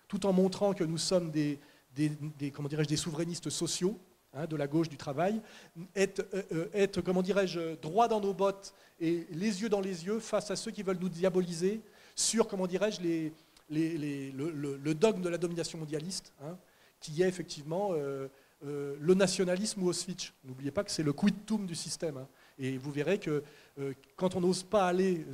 [0.09, 1.61] tout en montrant que nous sommes des,
[1.95, 3.99] des, comment dirais-je, des souverainistes sociaux,
[4.35, 5.41] hein, de la gauche du travail,
[5.95, 10.07] être, euh, euh, être comment dirais-je, droit dans nos bottes et les yeux dans les
[10.07, 11.81] yeux face à ceux qui veulent nous diaboliser
[12.15, 13.33] sur, comment dirais-je, les,
[13.71, 16.57] le, dogme de la domination mondialiste, hein,
[17.01, 18.29] qui est effectivement euh,
[18.65, 20.33] euh, le nationalisme ou Auschwitz.
[20.45, 22.17] N'oubliez pas que c'est le quid-tum du système.
[22.17, 22.29] Hein.
[22.59, 23.43] et vous verrez que
[23.79, 25.25] euh, quand on n'ose pas aller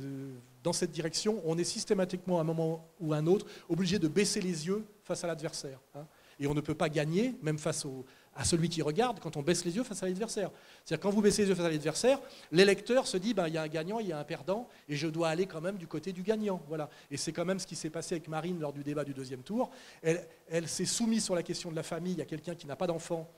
[0.63, 4.07] dans cette direction, on est systématiquement à un moment ou à un autre obligé de
[4.07, 5.79] baisser les yeux face à l'adversaire.
[5.95, 6.05] Hein.
[6.39, 8.05] et on ne peut pas gagner, même face au,
[8.35, 10.49] à celui qui regarde quand on baisse les yeux face à l'adversaire.
[10.83, 12.19] C'est-à-dire quand vous baissez les yeux face à l'adversaire,
[12.51, 14.95] l'électeur se dit ben, il y a un gagnant, il y a un perdant, et
[14.95, 16.61] je dois aller quand même du côté du gagnant.
[16.67, 16.89] Voilà.
[17.11, 19.43] Et c'est quand même ce qui s'est passé avec Marine lors du débat du deuxième
[19.43, 19.69] tour.
[20.01, 22.21] Elle, s'est soumise sur la question de la famille.
[22.21, 23.29] A quelqu'un qui n'a pas d'enfant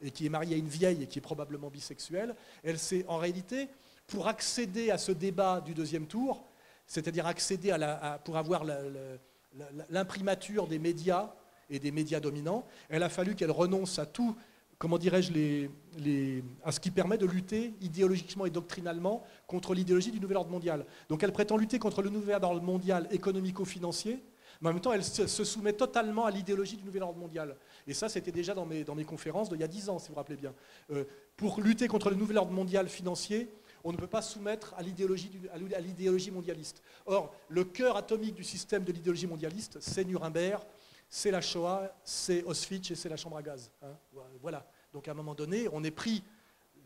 [0.00, 2.34] et qui est marié à une vieille et qui est probablement bisexuelle.
[2.62, 3.68] Elle s'est en réalité,
[4.06, 6.44] pour accéder à ce débat du deuxième tour,
[6.86, 8.64] c'est-à-dire accéder à la, pour avoir
[9.88, 11.32] l'imprimature des médias,
[11.70, 14.36] et des médias dominants, elle a fallu qu'elle renonce à tout,
[14.78, 15.68] comment dirais-je,
[16.64, 20.84] à ce qui permet de lutter idéologiquement et doctrinalement contre l'idéologie du nouvel ordre mondial.
[21.08, 24.22] Donc elle prétend lutter contre le nouvel ordre mondial économico-financier,
[24.60, 27.56] mais en même temps, elle se soumet totalement à l'idéologie du nouvel ordre mondial.
[27.86, 30.08] Et ça, c'était déjà dans mes, dans mes conférences d'il y a dix ans, si
[30.08, 30.54] vous vous rappelez bien.
[30.92, 31.04] Euh,
[31.36, 33.48] pour lutter contre le nouvel ordre mondial financier,
[33.82, 36.82] on ne peut pas soumettre à l'idéologie mondialiste.
[37.04, 40.62] Or, le cœur atomique du système de l'idéologie mondialiste, c'est Nuremberg,
[41.14, 43.70] c'est la Shoah, c'est Auschwitz et c'est la chambre à gaz.
[43.82, 43.96] Hein.
[44.42, 44.66] voilà.
[44.92, 46.24] Donc à un moment donné, on est pris,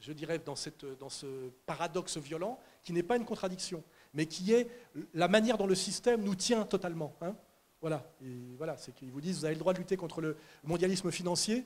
[0.00, 4.68] je dirais, dans, ce paradoxe violent qui n'est pas une contradiction, mais qui est
[5.14, 7.14] la manière dont le système nous tient totalement.
[7.22, 7.34] Hein.
[7.80, 8.06] Voilà,
[8.58, 11.64] voilà c'est qu'ils vous disent vous avez le droit de lutter contre le mondialisme financier,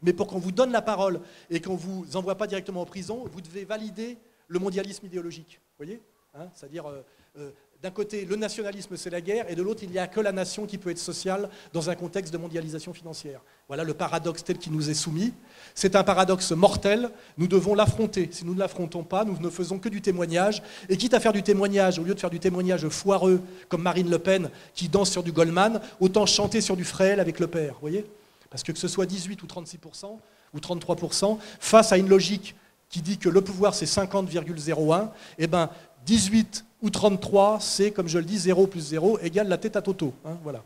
[0.00, 1.20] mais pour qu'on vous donne la parole
[1.50, 4.16] et qu'on ne vous envoie pas directement en prison, vous devez valider
[4.48, 5.60] le mondialisme idéologique.
[5.76, 6.00] Voyez
[6.32, 7.04] hein C'est-à-dire, euh,
[7.36, 7.50] euh,
[7.82, 10.32] d'un côté, le nationalisme, c'est la guerre, et de l'autre, il n'y a que la
[10.32, 13.40] nation qui peut être sociale dans un contexte de mondialisation financière.
[13.68, 15.32] Voilà le paradoxe tel qui nous est soumis.
[15.74, 17.08] C'est un paradoxe mortel,
[17.38, 18.28] nous devons l'affronter.
[18.32, 20.62] Si nous ne l'affrontons pas, nous ne faisons que du témoignage.
[20.90, 24.10] Et quitte à faire du témoignage, au lieu de faire du témoignage foireux, comme Marine
[24.10, 27.76] Le Pen, qui danse sur du Goldman, autant chanter sur du Fréhel avec le père.
[27.80, 28.04] Voyez?
[28.50, 30.18] Parce que que ce soit 18 ou 36%
[30.52, 32.56] ou 33%, face à une logique
[32.90, 35.08] qui dit que le pouvoir c'est 50,01,
[35.38, 35.70] eh ben
[36.06, 39.82] 18 ou 33, c'est, comme je le dis, 0 plus 0 égale la tête à
[39.82, 40.14] Toto.
[40.24, 40.62] Hein, voilà.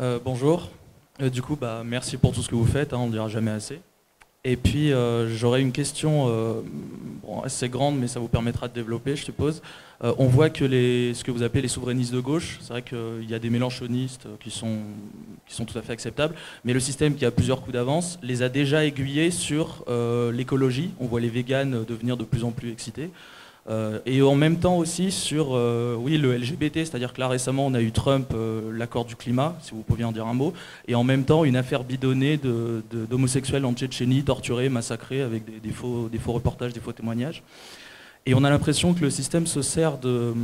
[0.00, 0.70] Euh, bonjour.
[1.20, 3.28] Euh, du coup, bah, merci pour tout ce que vous faites, hein, on ne dira
[3.28, 3.80] jamais assez.
[4.44, 6.62] Et puis, euh, j'aurais une question
[7.44, 9.62] assez grande, mais ça vous permettra de développer, je suppose.
[10.04, 12.82] Euh, on voit que les, ce que vous appelez les souverainistes de gauche, c'est vrai
[12.82, 14.78] qu'il y a des mélanchonistes qui sont,
[15.46, 16.34] qui sont tout à fait acceptables,
[16.64, 20.90] mais le système qui a plusieurs coups d'avance les a déjà aiguillés sur euh, l'écologie.
[20.98, 23.10] On voit les véganes devenir de plus en plus excités.
[23.68, 27.74] Euh, et en même temps aussi sur oui, le LGBT, c'est-à-dire que là récemment on
[27.74, 28.34] a eu Trump,
[28.72, 30.52] l'accord du climat, si vous pouviez en dire un mot,
[30.88, 36.08] et en même temps une affaire bidonnée d'homosexuels en Tchétchénie, torturés, massacrés avec des, faux,
[36.10, 37.42] des faux reportages, des faux témoignages.
[38.26, 40.34] Et on a l'impression que le système se sert de,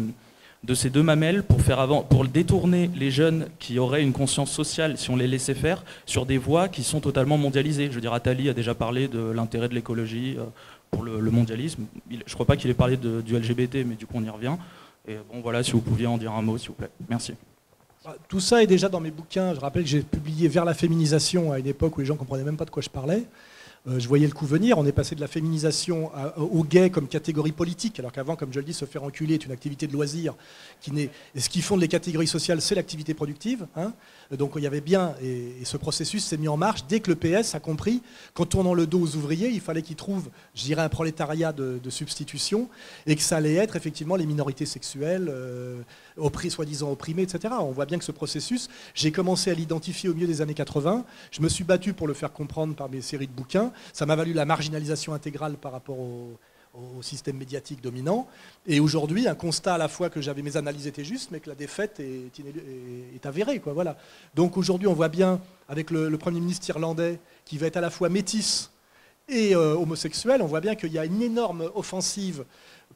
[0.65, 4.51] de ces deux mamelles pour, faire avant, pour détourner les jeunes qui auraient une conscience
[4.51, 7.87] sociale, si on les laissait faire, sur des voies qui sont totalement mondialisées.
[7.87, 10.45] Je veux dire, Attali a déjà parlé de l'intérêt de l'écologie euh,
[10.91, 11.85] pour le, mondialisme.
[12.11, 14.57] je ne crois pas qu'il ait parlé du LGBT, mais du coup on y revient.
[15.07, 16.91] Et bon voilà, si vous pouviez en dire un mot, s'il vous plaît.
[17.09, 17.35] Merci.
[18.05, 19.55] Bah, tout ça est déjà dans mes bouquins.
[19.55, 22.19] Je rappelle que j'ai publié Vers la féminisation à une époque où les gens ne
[22.19, 23.25] comprenaient même pas de quoi je parlais.
[23.87, 24.77] Euh, je voyais le coup venir.
[24.79, 28.59] On est passé de la féminisation au gay comme catégorie politique, alors qu'avant, comme je
[28.59, 30.35] le dis, se faire enculer est une activité de loisir.
[30.81, 33.67] Qui et ce qui fonde les catégories sociales, c'est l'activité productive.
[33.77, 33.93] Hein.
[34.37, 36.85] Donc il y avait bien, et, ce processus s'est mis en marche.
[36.87, 38.03] Dès que le PS a compris
[38.35, 41.81] qu'en tournant le dos aux ouvriers, il fallait qu'ils trouvent, je dirais, un prolétariat de,
[41.89, 42.69] substitution,
[43.07, 45.81] et que ça allait être effectivement les minorités sexuelles, euh,
[46.51, 47.55] soi-disant opprimées, etc.
[47.61, 51.05] On voit bien que ce processus, j'ai commencé à l'identifier au milieu des années 80,
[51.31, 54.17] je me suis battu pour le faire comprendre par mes séries de bouquins, ça m'a
[54.17, 56.39] valu la marginalisation intégrale par rapport au
[56.75, 58.29] au système médiatique dominant.
[58.67, 61.49] Et aujourd'hui, un constat à la fois que j'avais mes analyses étaient justes, mais que
[61.49, 63.61] la défaite est, avérée.
[63.61, 63.97] Quoi, voilà.
[64.35, 67.91] Donc aujourd'hui, on voit bien avec le, Premier ministre irlandais qui va être à la
[67.91, 68.71] fois métis
[69.29, 72.45] et euh, homosexuel, on voit bien qu'il y a une énorme offensive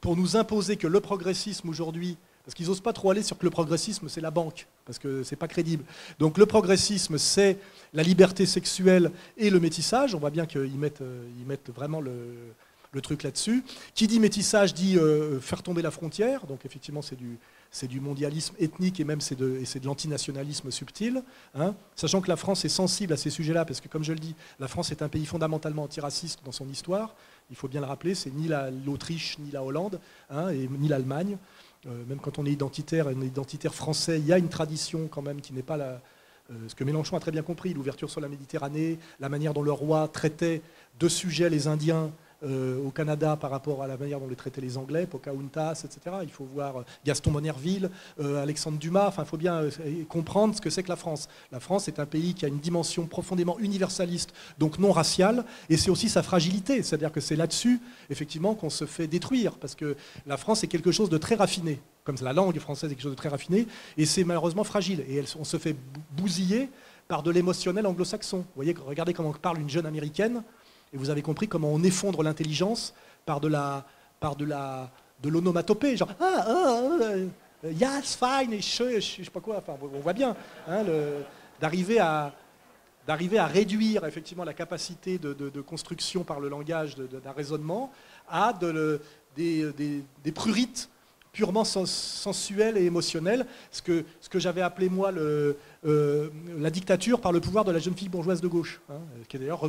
[0.00, 3.44] pour nous imposer que le progressisme aujourd'hui, parce qu'ils n'osent pas trop aller sur que
[3.44, 5.84] le progressisme c'est la banque, parce que c'est pas crédible.
[6.18, 7.58] Donc le progressisme c'est
[7.92, 10.14] la liberté sexuelle et le métissage.
[10.14, 12.12] On voit bien qu'ils mettent, euh, ils mettent vraiment le,
[12.92, 13.64] le truc là-dessus.
[13.94, 19.00] Qui dit métissage dit euh, faire tomber la frontière, donc effectivement c'est du, mondialisme ethnique
[19.00, 21.22] et même c'est de, et c'est de l'antinationalisme subtil,
[21.54, 21.74] hein.
[21.96, 24.34] sachant que la France est sensible à ces sujets-là, parce que comme je le dis,
[24.60, 27.14] la France est un pays fondamentalement antiraciste dans son histoire,
[27.50, 28.48] il faut bien le rappeler, c'est ni
[28.84, 31.38] l'Autriche, ni la Hollande, hein, et, ni l'Allemagne.
[31.86, 35.22] Euh, même quand on est identitaire, un identitaire français, il y a une tradition quand
[35.22, 36.00] même qui n'est pas la,
[36.50, 39.62] euh, ce que Mélenchon a très bien compris, l'ouverture sur la Méditerranée, la manière dont
[39.62, 40.62] le roi traitait
[40.98, 42.12] de sujets les Indiens
[42.44, 46.16] euh, au Canada par rapport à la manière dont les traitaient les Anglais, Pocahontas, etc.
[46.22, 47.90] Il faut voir euh, Gaston Monerville,
[48.20, 49.68] euh, Alexandre Dumas, enfin il faut bien
[50.08, 51.28] comprendre ce que c'est que la France.
[51.52, 55.76] La France est un pays qui a une dimension profondément universaliste, donc non raciale, et
[55.76, 57.80] c'est aussi sa fragilité, c'est-à-dire que c'est là-dessus,
[58.10, 61.80] effectivement, qu'on se fait détruire, parce que la France est quelque chose de très raffiné,
[62.04, 63.66] comme la langue française est quelque chose de très raffiné,
[63.96, 65.76] et c'est malheureusement fragile, et on se fait
[66.16, 66.68] bousiller
[67.08, 68.38] par de l'émotionnel anglo-saxon.
[68.38, 70.42] Vous voyez, regardez comment parle une jeune américaine,
[70.92, 73.84] et vous avez compris comment on effondre l'intelligence par de la,
[74.20, 74.90] par de la,
[75.22, 76.80] de l'onomatopée, genre ah, ah,
[77.64, 79.58] ah yes, fine, et je, je, sais pas quoi.
[79.58, 80.36] Enfin, on voit bien
[80.68, 80.84] hein,
[81.60, 82.32] d'arriver à
[83.06, 87.90] d'arriver à réduire effectivement la capacité de, construction par le langage d'un raisonnement
[88.28, 89.00] à de,
[89.36, 90.88] des, des, des, prurites
[91.32, 96.28] purement sensuelles et émotionnelles, ce que, ce que j'avais appelé moi le, euh,
[96.58, 99.68] la dictature par le pouvoir de la jeune fille bourgeoise de gauche, hein, qui d'ailleurs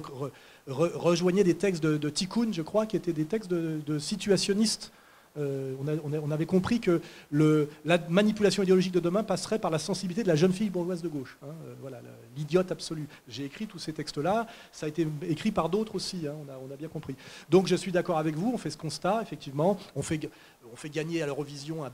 [0.68, 4.92] rejoignait des textes de, de, Tikkun, je crois, qui étaient des textes de, situationnistes.
[5.36, 7.02] Euh, on, avait compris que
[7.32, 11.08] la manipulation idéologique de demain passerait par la sensibilité de la jeune fille bourgeoise de
[11.08, 11.38] gauche.
[11.42, 12.02] Hein, euh, voilà,
[12.38, 13.08] l'idiote absolue.
[13.28, 16.76] J'ai écrit tous ces textes-là, ça a été écrit par d'autres aussi, hein, on, a,
[16.76, 17.16] bien compris.
[17.50, 20.20] Donc je suis d'accord avec vous, on fait ce constat, effectivement, on fait,
[20.92, 21.92] gagner à l'Eurovision un,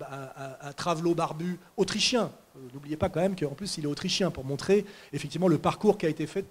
[0.61, 2.31] un, travelo barbu autrichien.
[2.57, 5.97] Euh, n'oubliez pas quand même qu'en plus il est autrichien, pour montrer effectivement le parcours
[5.97, 6.45] qui a été fait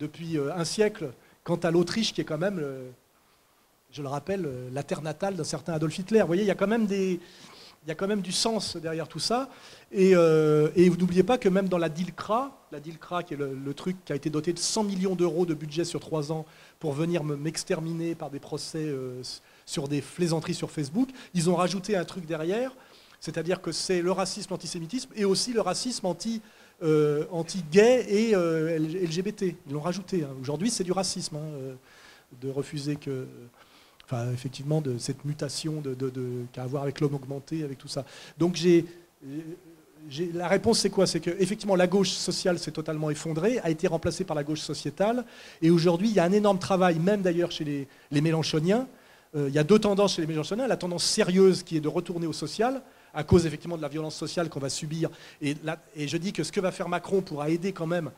[0.00, 1.12] depuis un siècle
[1.44, 2.64] quant à l'Autriche qui est quand même,
[3.90, 6.20] je le rappelle, la terre natale d'un certain Adolf Hitler.
[6.20, 6.86] Vous voyez, il y a quand même
[8.20, 9.48] du sens derrière tout ça.
[9.92, 13.96] Et, vous n'oubliez pas que même dans la DILCRA, la DILCRA qui est le, truc
[14.04, 16.44] qui a été doté de 100 millions d'euros de budget sur trois ans
[16.78, 18.94] pour venir m'exterminer par des procès
[19.70, 22.72] sur des plaisanteries sur Facebook, ils ont rajouté un truc derrière,
[23.20, 26.42] c'est-à-dire que c'est le racisme, l'antisémitisme et aussi le racisme anti,
[26.82, 29.54] euh, anti-gay et euh, LGBT.
[29.66, 30.24] Ils l'ont rajouté.
[30.24, 30.34] Hein.
[30.40, 31.74] Aujourd'hui, c'est du racisme hein, euh,
[32.40, 33.26] de refuser que.
[34.06, 35.94] Enfin, effectivement, de cette mutation de,
[36.52, 38.04] qu'a à voir avec l'homme augmenté, avec tout ça.
[38.38, 38.86] Donc, j'ai.
[40.32, 41.06] La réponse, c'est quoi?
[41.06, 44.60] C'est que effectivement, la gauche sociale s'est totalement effondrée, a été remplacée par la gauche
[44.60, 45.26] sociétale,
[45.60, 48.88] et aujourd'hui, il y a un énorme travail, même d'ailleurs chez les, les Mélenchoniens,
[49.36, 50.66] il y a deux tendances chez les Mélenchoniens.
[50.66, 52.82] La tendance sérieuse qui est de retourner au social,
[53.14, 55.10] à cause effectivement de la violence sociale qu'on va subir.
[55.40, 55.56] Et,
[55.96, 58.10] je dis que ce que va faire Macron pourra aider quand même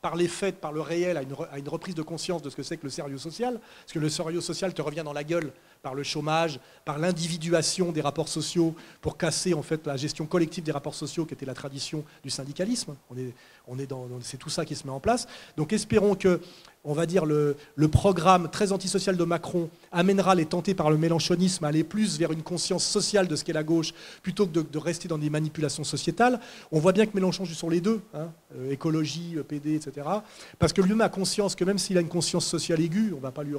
[0.00, 2.76] par les faits, par le réel, à une, reprise de conscience de ce que c'est
[2.76, 3.60] que le sérieux social.
[3.60, 7.92] Parce que le sérieux social te revient dans la gueule par le chômage, par l'individuation
[7.92, 11.46] des rapports sociaux, pour casser en fait la gestion collective des rapports sociaux qui était
[11.46, 12.96] la tradition du syndicalisme.
[13.10, 13.32] On est,
[13.68, 15.28] on est dans, c'est tout ça qui se met en place.
[15.56, 16.40] Donc espérons que
[16.84, 17.56] on va dire, le,
[17.88, 22.32] programme très antisocial de Macron amènera les tentés par le mélanchonisme à aller plus vers
[22.32, 25.84] une conscience sociale de ce qu'est la gauche, plutôt que de, rester dans des manipulations
[25.84, 26.40] sociétales.
[26.72, 30.06] On voit bien que Mélenchon joue sur les deux, hein, euh, écologie, euh, PD, etc.
[30.58, 33.22] Parce que lui-même a conscience que même s'il a une conscience sociale aiguë, on ne
[33.22, 33.54] va pas lui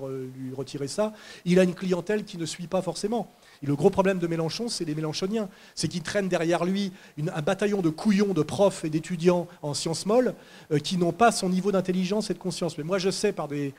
[0.53, 1.13] retirer ça,
[1.45, 3.31] il a une clientèle qui ne suit pas forcément.
[3.63, 5.47] Et le gros problème de Mélenchon, c'est les Mélenchoniens.
[5.73, 6.91] C'est qu'il traîne derrière lui
[7.33, 10.35] un bataillon de couillons, de profs et d'étudiants en sciences molles
[10.71, 12.77] euh, qui n'ont pas son niveau d'intelligence et de conscience.
[12.77, 13.73] Mais moi, je sais par des,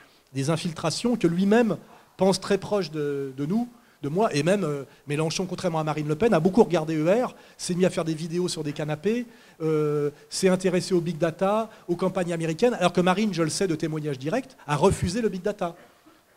[0.49, 1.77] infiltrations que lui-même
[2.17, 3.69] pense très proche de, nous,
[4.01, 7.27] de moi, et même euh, Mélenchon, contrairement à Marine Le Pen, a beaucoup regardé ER,
[7.57, 9.27] s'est mis à faire des vidéos sur des canapés,
[9.61, 13.67] euh, s'est intéressé au big data, aux campagnes américaines, alors que Marine, je le sais
[13.67, 15.75] de témoignages directs, a refusé le big data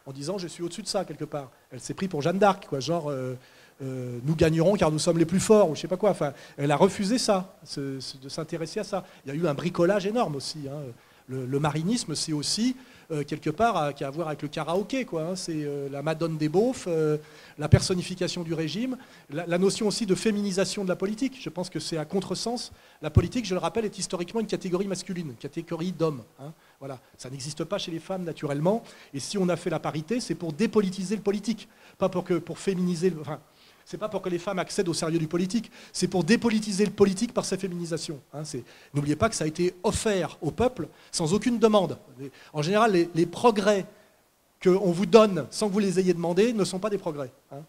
[0.08, 1.50] en disant je suis au-dessus de ça quelque part.
[1.70, 3.36] Elle s'est pris pour Jeanne d'Arc, quoi, genre euh,
[3.82, 6.10] euh, nous gagnerons car nous sommes les plus forts, ou je sais pas quoi.
[6.10, 9.04] Enfin, elle a refusé ça, de s'intéresser à ça.
[9.24, 10.60] Il y a eu un bricolage énorme aussi.
[10.66, 10.80] Hein.
[11.28, 12.74] Le, marinisme, c'est aussi
[13.10, 15.24] euh, quelque part qui a à voir avec le karaoké, quoi.
[15.24, 15.36] Hein.
[15.36, 16.88] C'est la Madone des beaufs,
[17.58, 18.96] la personnification du régime,
[19.28, 21.36] la, notion aussi de féminisation de la politique.
[21.38, 22.72] Je pense que c'est à contresens.
[23.02, 26.22] La politique, je le rappelle, est historiquement une catégorie masculine, une catégorie d'hommes.
[26.40, 26.54] Hein.
[26.78, 28.84] Voilà, ça n'existe pas chez les femmes naturellement.
[29.12, 31.68] Et si on a fait la parité, c'est pour dépolitiser le politique,
[31.98, 33.12] pas pour, que, pour féminiser.
[33.20, 33.40] Enfin,
[33.84, 36.92] c'est pas pour que les femmes accèdent au sérieux du politique, c'est pour dépolitiser le
[36.92, 38.20] politique par sa féminisation.
[38.32, 38.42] Hein,
[38.94, 41.98] n'oubliez pas que ça a été offert au peuple sans aucune demande.
[42.52, 43.86] En général, les, progrès
[44.62, 47.32] qu'on vous donne sans que vous les ayez demandés ne sont pas des progrès.
[47.50, 47.62] Hein.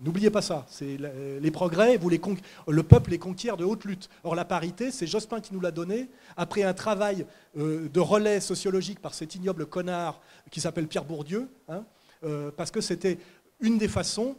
[0.00, 0.64] N'oubliez pas ça.
[0.80, 2.20] les progrès, vous les
[2.68, 4.08] le peuple les conquiert de haute lutte.
[4.22, 7.26] Or, la parité, c'est Jospin qui nous l'a donné, après un travail
[7.56, 10.20] euh, de relais sociologique par cet ignoble connard
[10.52, 11.84] qui s'appelle Pierre Bourdieu, hein,
[12.22, 13.18] euh, parce que c'était
[13.58, 14.36] une des façons,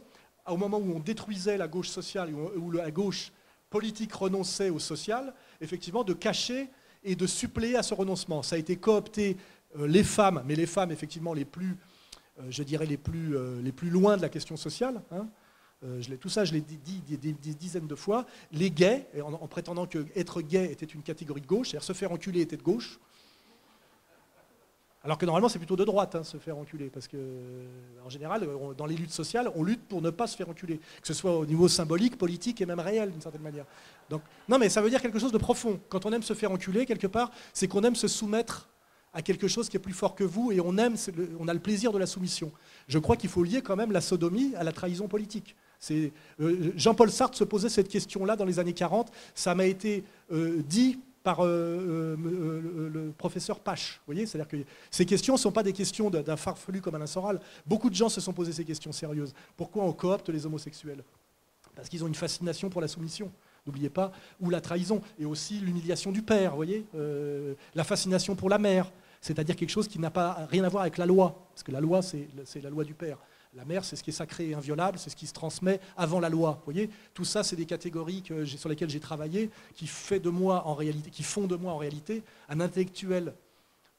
[0.48, 3.30] au moment où on détruisait la gauche sociale, où, la gauche
[3.68, 6.70] politique renonçait au social, effectivement, de cacher
[7.04, 8.42] et de suppléer à ce renoncement.
[8.42, 9.36] Ça a été coopté
[9.78, 11.76] euh, les femmes, mais les femmes, effectivement, les plus,
[12.48, 15.02] je dirais, les plus, les plus loin de la question sociale.
[15.12, 15.26] Hein,
[15.82, 18.26] euh, tout ça, je l'ai dit, des, dizaines de fois.
[18.52, 22.12] Les gays, en, prétendant que être gay était une catégorie de gauche, c'est-à-dire se faire
[22.12, 22.98] enculer était de gauche.
[25.02, 26.90] Alors que normalement, c'est plutôt de droite, hein, se faire enculer.
[26.90, 27.16] Parce que,
[28.04, 30.76] en général, dans les luttes sociales, on lutte pour ne pas se faire enculer.
[30.76, 33.64] Que ce soit au niveau symbolique, politique et même réel, d'une certaine manière.
[34.10, 35.80] Donc, non, mais ça veut dire quelque chose de profond.
[35.88, 38.68] Quand on aime se faire enculer, quelque part, c'est qu'on aime se soumettre
[39.14, 40.94] à quelque chose qui est plus fort que vous et on aime,
[41.38, 42.52] on a le plaisir de la soumission.
[42.86, 45.56] Je crois qu'il faut lier quand même la sodomie à la trahison politique.
[45.90, 46.10] Euh,
[46.76, 49.10] Jean-Paul Sartre se posait cette question-là dans les années 40.
[49.34, 54.00] Ça m'a été euh, dit par euh, le professeur Pache.
[54.06, 54.56] Voyez, c'est-à-dire que
[54.90, 57.40] ces questions ne sont pas des questions d'un farfelu comme Alain Soral.
[57.66, 59.34] Beaucoup de gens se sont posé ces questions sérieuses.
[59.56, 61.02] Pourquoi on coopte les homosexuels?
[61.74, 63.30] Parce qu'ils ont une fascination pour la soumission.
[63.66, 64.10] N'oubliez pas,
[64.40, 66.86] ou la trahison, et aussi l'humiliation du père, voyez,
[67.74, 70.96] la fascination pour la mère, c'est-à-dire quelque chose qui n'a pas rien à voir avec
[70.96, 73.18] la loi, parce que la loi, c'est la loi du père.
[73.54, 76.20] La mère, c'est ce qui est sacré et inviolable, c'est ce qui se transmet avant
[76.20, 76.52] la loi.
[76.52, 80.66] Vous voyez, tout ça, c'est des catégories sur lesquelles j'ai travaillé, qui, font de moi
[80.66, 83.34] en réalité un intellectuel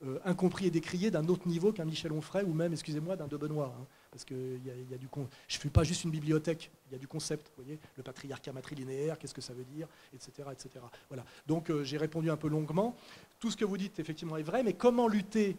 [0.03, 3.37] euh, incompris et décrié d'un autre niveau qu'un Michel Onfray ou même, excusez-moi, d'un de
[3.37, 3.75] Benoît.
[3.77, 3.85] Hein.
[4.09, 5.27] parce que y a, du con...
[5.47, 8.01] je ne suis pas juste une bibliothèque, il y a du concept, vous voyez, le
[8.01, 10.47] patriarcat matrilinéaire, qu'est-ce que ça veut dire, etc.
[10.51, 10.69] etc.
[11.09, 11.23] Voilà.
[11.45, 12.95] Donc euh, j'ai répondu un peu longuement.
[13.39, 15.55] Tout ce que vous dites, effectivement, est vrai, mais comment lutter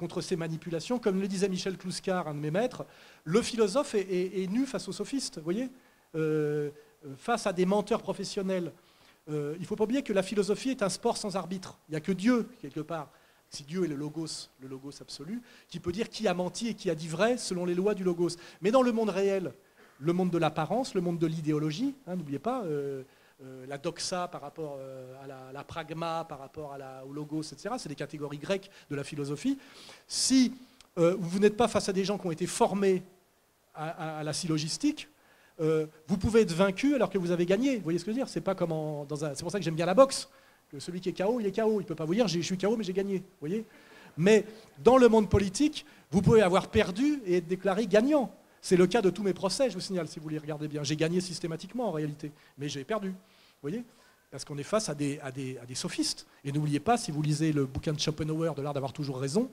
[0.00, 0.98] contre ces manipulations.
[0.98, 2.86] Comme le disait Michel Clouscar, un de mes maîtres,
[3.24, 5.68] le philosophe est, nu face aux sophistes, vous voyez
[6.16, 6.70] euh,
[7.16, 8.72] Face à des menteurs professionnels.
[9.30, 11.78] Euh, il ne faut pas oublier que la philosophie est un sport sans arbitre.
[11.88, 13.10] Il n'y a que Dieu, quelque part,
[13.50, 16.74] si Dieu est le logos, le logos absolu, qui peut dire qui a menti et
[16.74, 18.36] qui a dit vrai selon les lois du logos.
[18.62, 19.52] Mais dans le monde réel,
[19.98, 23.02] le monde de l'apparence, le monde de l'idéologie, hein, n'oubliez pas, euh,
[23.42, 27.42] euh, la doxa par rapport euh, à, la, pragma, par rapport à la, au logos,
[27.42, 29.58] etc., c'est des catégories grecques de la philosophie.
[30.06, 30.52] Si
[30.96, 33.02] vous n'êtes pas face à des gens qui ont été formés
[33.74, 35.08] à, la syllogistique,
[35.58, 37.76] vous pouvez être vaincu alors que vous avez gagné.
[37.76, 38.28] Vous voyez ce que je veux dire?
[38.28, 40.28] C'est pas comme dans C'est pour ça que j'aime bien la boxe
[40.78, 41.80] celui qui est KO, il est KO.
[41.80, 43.22] Il ne peut pas vous dire je suis KO, mais j'ai gagné.
[43.40, 43.64] voyez?
[44.16, 44.44] Mais
[44.82, 48.32] dans le monde politique, vous pouvez avoir perdu et être déclaré gagnant.
[48.62, 50.82] C'est le cas de tous mes procès, je vous signale, si vous les regardez bien.
[50.82, 53.14] J'ai gagné systématiquement en réalité, mais j'ai perdu.
[53.62, 53.84] voyez
[54.30, 56.26] Parce qu'on est face à des, à des, sophistes.
[56.44, 59.50] Et n'oubliez pas, si vous lisez le bouquin de Schopenhauer de l'art d'avoir toujours raison,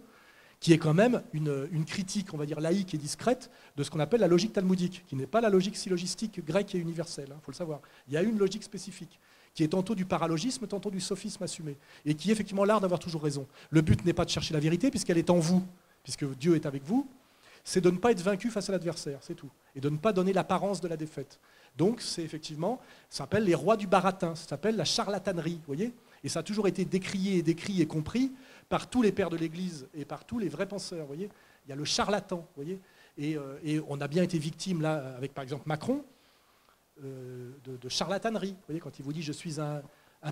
[0.60, 3.92] qui est quand même une, une, critique, on va dire, laïque et discrète de ce
[3.92, 7.34] qu'on appelle la logique talmudique, qui n'est pas la logique syllogistique grecque et universelle, il
[7.34, 7.80] hein, faut le savoir.
[8.08, 9.20] Il y a une logique spécifique
[9.54, 13.00] qui est tantôt du paralogisme, tantôt du sophisme assumé, et qui est effectivement l'art d'avoir
[13.00, 13.48] toujours raison.
[13.72, 15.66] Le but n'est pas de chercher la vérité, puisqu'elle est en vous,
[16.04, 17.10] puisque Dieu est avec vous,
[17.68, 20.14] c'est de ne pas être vaincu face à l'adversaire, c'est tout, et de ne pas
[20.14, 21.38] donner l'apparence de la défaite.
[21.76, 25.94] Donc c'est effectivement, ça s'appelle les rois du baratin, ça s'appelle la charlatanerie, voyez
[26.24, 28.32] Et ça a toujours été décrié et décrit et compris
[28.70, 31.30] par tous les pères de l'Église et par tous les vrais penseurs, voyez
[31.66, 32.80] Il y a le charlatan, voyez
[33.18, 36.06] et, euh, on a bien été victime là avec par exemple Macron,
[37.04, 38.52] euh, de, charlatanerie.
[38.52, 39.82] Vous voyez, quand il vous dit je suis un,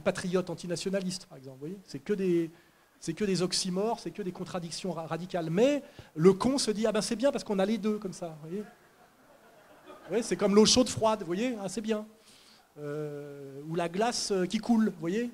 [0.06, 1.58] patriote antinationaliste, par exemple.
[1.58, 2.50] Vous voyez, c'est que des,
[3.06, 5.52] c'est que des oxymores, c'est que des contradictions radicales.
[5.52, 5.84] Mais
[6.16, 8.36] le con se dit ah ben c'est bien parce qu'on a les deux comme ça.
[8.42, 8.66] Vous
[10.10, 11.20] voyez, c'est comme l'eau chaude froide.
[11.20, 12.08] Vous voyez, ah, c'est bien.
[12.80, 14.86] Euh, ou la glace euh, qui coule.
[14.86, 15.30] Vous voyez.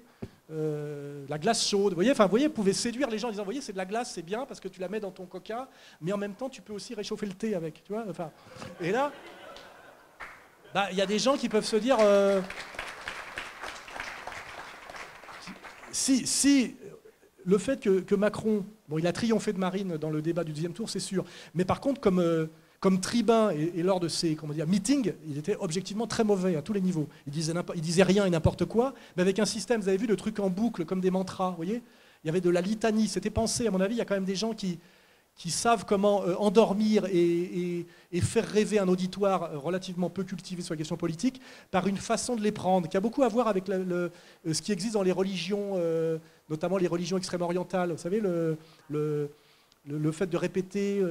[0.50, 3.44] la glace chaude, vous voyez, enfin, vous voyez, vous pouvez séduire les gens en disant,
[3.44, 5.26] vous voyez, c'est de la glace, c'est bien parce que tu la mets dans ton
[5.26, 5.70] coca,
[6.02, 8.04] mais en même temps, tu peux aussi réchauffer le thé avec, tu vois.
[8.10, 8.32] Enfin,
[8.82, 9.14] et là,
[10.74, 11.96] bah, il y a des gens qui peuvent se dire.
[12.02, 12.42] Euh,
[15.92, 16.76] si, si,
[17.46, 18.66] le fait que, Macron,
[18.98, 21.26] il a triomphé de Marine dans le débat du deuxième tour, c'est sûr.
[21.56, 22.48] Mais par contre, comme, euh,
[23.02, 26.74] tribun et, lors de ses comment dire, meetings, il était objectivement très mauvais à tous
[26.74, 27.08] les niveaux.
[27.28, 30.08] Il disait, il disait rien et n'importe quoi, mais avec un système, vous avez vu,
[30.08, 31.82] de trucs en boucle, comme des mantras, vous voyez?
[32.24, 34.14] Il y avait de la litanie, c'était pensé, à mon avis, il y a quand
[34.14, 34.80] même des gens qui,
[35.36, 37.86] qui savent comment euh, endormir et,
[38.22, 42.36] faire rêver un auditoire euh, relativement peu cultivé sur la question politique par une façon
[42.36, 44.10] de les prendre, qui a beaucoup à voir avec euh,
[44.52, 45.80] ce qui existe dans les religions,
[46.50, 47.92] notamment les religions extrême-orientales.
[47.92, 48.58] Vous savez, le,
[48.90, 51.02] le, fait de répéter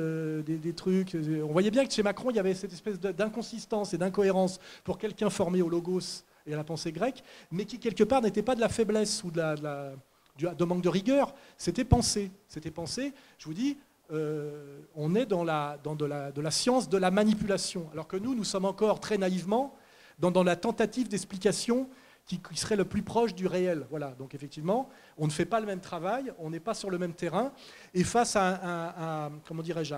[0.47, 1.17] des, trucs.
[1.43, 4.99] On voyait bien que chez Macron, il y avait cette espèce d'inconsistance et d'incohérence pour
[4.99, 8.55] quelqu'un formé au logos et à la pensée grecque, mais qui quelque part n'était pas
[8.55, 9.93] de la faiblesse ou de, la,
[10.39, 12.31] de manque de rigueur, c'était pensé.
[12.49, 13.77] C'était pensé, je vous dis,
[14.13, 18.09] euh, on est dans, la, dans de, la, de, la, science de la manipulation, alors
[18.09, 19.75] que nous, nous sommes encore très naïvement
[20.19, 21.89] dans, dans la tentative d'explication
[22.27, 23.87] qui, serait le plus proche du réel.
[23.91, 24.15] Voilà.
[24.19, 27.15] Donc effectivement, on ne fait pas le même travail, on n'est pas sur le même
[27.15, 27.53] terrain,
[27.95, 29.95] et face à un, comment dirais-je,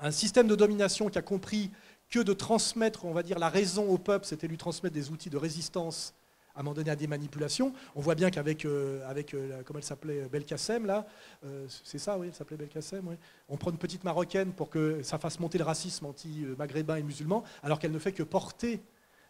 [0.00, 1.70] un système de domination qui a compris
[2.10, 5.30] que de transmettre, on va dire, la raison au peuple, c'était lui transmettre des outils
[5.30, 6.14] de résistance
[6.54, 7.72] à un moment donné à des manipulations.
[7.94, 11.06] On voit bien qu'avec, euh, avec, euh, comment elle s'appelait, Belkacem, là,
[11.44, 13.16] euh, c'est ça, oui, elle s'appelait Belkacem, oui.
[13.48, 17.44] On prend une petite marocaine pour que ça fasse monter le racisme anti-maghrébin et musulman,
[17.62, 18.80] alors qu'elle ne fait que porter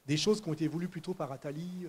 [0.06, 1.86] des choses qui ont été voulues plutôt par Attali,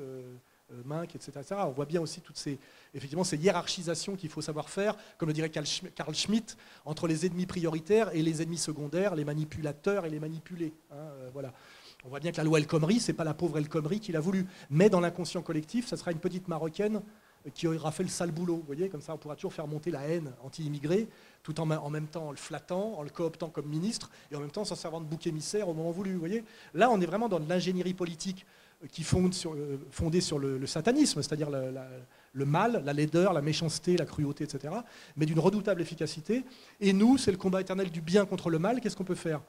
[0.86, 2.58] Mink, etc., On voit bien aussi toutes ces,
[2.94, 6.56] effectivement, ces hiérarchisations qu'il faut savoir faire, comme le dirait Carl Schmitt,
[6.86, 10.74] entre les ennemis prioritaires et les ennemis secondaires, les manipulateurs et les manipulés.
[10.92, 11.52] Hein, voilà.
[12.04, 14.00] On voit bien que la loi El Khomri, ce n'est pas la pauvre El Khomri
[14.00, 14.48] qui l'a voulu.
[14.70, 17.02] Mais dans l'inconscient collectif, ça sera une petite Marocaine
[17.54, 18.58] qui aura fait le sale boulot.
[18.58, 21.08] Vous voyez, comme ça, on pourra toujours faire monter la haine anti-immigrée,
[21.44, 24.52] tout en, même temps en le flattant, en le cooptant comme ministre, et en même
[24.52, 26.14] temps s'en servant de bouc émissaire au moment voulu.
[26.14, 26.44] Vous voyez
[26.74, 28.46] Là, on est vraiment dans de l'ingénierie politique
[28.92, 33.96] qui fonde sur, euh, fondée sur le, satanisme, c'est-à-dire le mal, la laideur, la méchanceté,
[33.96, 34.74] la cruauté, etc.,
[35.18, 36.44] mais d'une redoutable efficacité.
[36.80, 38.82] Et nous, c'est le combat éternel du bien contre le mal.
[38.82, 39.42] Qu'est-ce qu'on peut faire?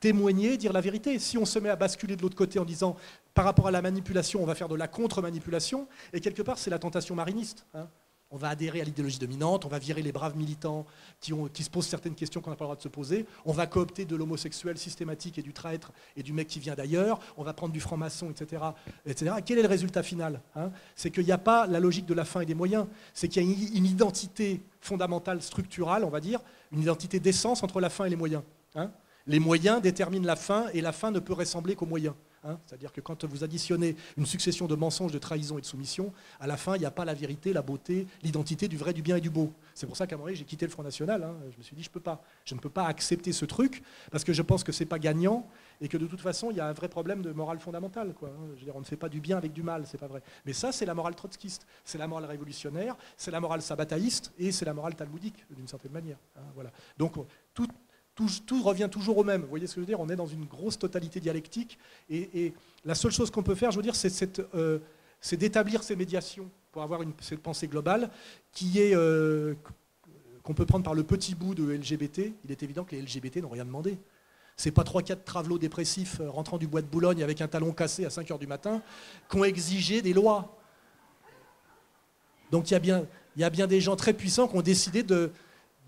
[0.00, 1.18] Témoigner, dire la vérité.
[1.18, 2.96] Si on se met à basculer de l'autre côté en disant
[3.34, 6.70] par rapport à la manipulation, on va faire de la contre-manipulation, et quelque part c'est
[6.70, 7.66] la tentation mariniste.
[7.74, 7.88] Hein.
[8.30, 10.84] On va adhérer à l'idéologie dominante, on va virer les braves militants
[11.20, 11.32] qui,
[11.62, 14.04] se posent certaines questions qu'on n'a pas le droit de se poser, on va coopter
[14.04, 17.72] de l'homosexuel systématique et du traître et du mec qui vient d'ailleurs, on va prendre
[17.72, 18.62] du franc-maçon, etc.,
[19.06, 19.36] etc.
[19.46, 20.70] Quel est le résultat final hein?
[20.94, 23.42] C'est qu'il n'y a pas la logique de la fin et des moyens, c'est qu'il
[23.42, 26.40] y a une identité fondamentale, structurale, on va dire,
[26.70, 28.42] une identité d'essence entre la fin et les moyens.
[28.74, 28.90] Hein
[29.28, 32.14] les moyens déterminent la fin et la fin ne peut ressembler qu'aux moyens.
[32.44, 32.58] Hein.
[32.66, 36.46] C'est-à-dire que quand vous additionnez une succession de mensonges, de trahisons et de soumissions, à
[36.46, 39.16] la fin, il n'y a pas la vérité, la beauté, l'identité du vrai, du bien
[39.16, 39.52] et du beau.
[39.74, 41.22] C'est pour ça qu'à un moment j'ai quitté le Front National.
[41.22, 41.34] Hein.
[41.52, 42.22] Je me suis dit, je peux pas.
[42.44, 44.98] Je ne peux pas accepter ce truc, parce que je pense que ce n'est pas
[44.98, 45.46] gagnant,
[45.80, 48.14] et que de toute façon, il y a un vrai problème de morale fondamentale.
[48.22, 48.28] Hein.
[48.56, 50.22] Je on ne fait pas du bien avec du mal, c'est pas vrai.
[50.46, 54.52] Mais ça, c'est la morale trotskiste, c'est la morale révolutionnaire, c'est la morale sabataïste, et
[54.52, 56.18] c'est la morale talmudique, d'une certaine manière.
[56.96, 57.14] Donc,
[57.52, 57.66] tout,
[58.46, 59.42] tout, revient toujours au même.
[59.42, 60.00] Vous voyez ce que je veux dire?
[60.00, 61.78] On est dans une grosse totalité dialectique.
[62.10, 62.52] Et,
[62.84, 63.94] la seule chose qu'on peut faire, je veux dire,
[64.54, 64.78] euh,
[65.20, 68.10] c'est d'établir ces médiations pour avoir cette pensée globale
[68.52, 69.54] qui est euh,
[70.42, 72.32] qu'on peut prendre par le petit bout de LGBT.
[72.44, 73.98] Il est évident que les LGBT n'ont rien demandé.
[74.56, 78.04] C'est pas 3-4 travelots dépressifs euh, rentrant du bois de Boulogne avec un talon cassé
[78.04, 78.82] à 5 h du matin
[79.30, 80.56] qui ont exigé des lois.
[82.50, 82.74] Donc il
[83.36, 85.30] y a bien des gens très puissants qui ont décidé de,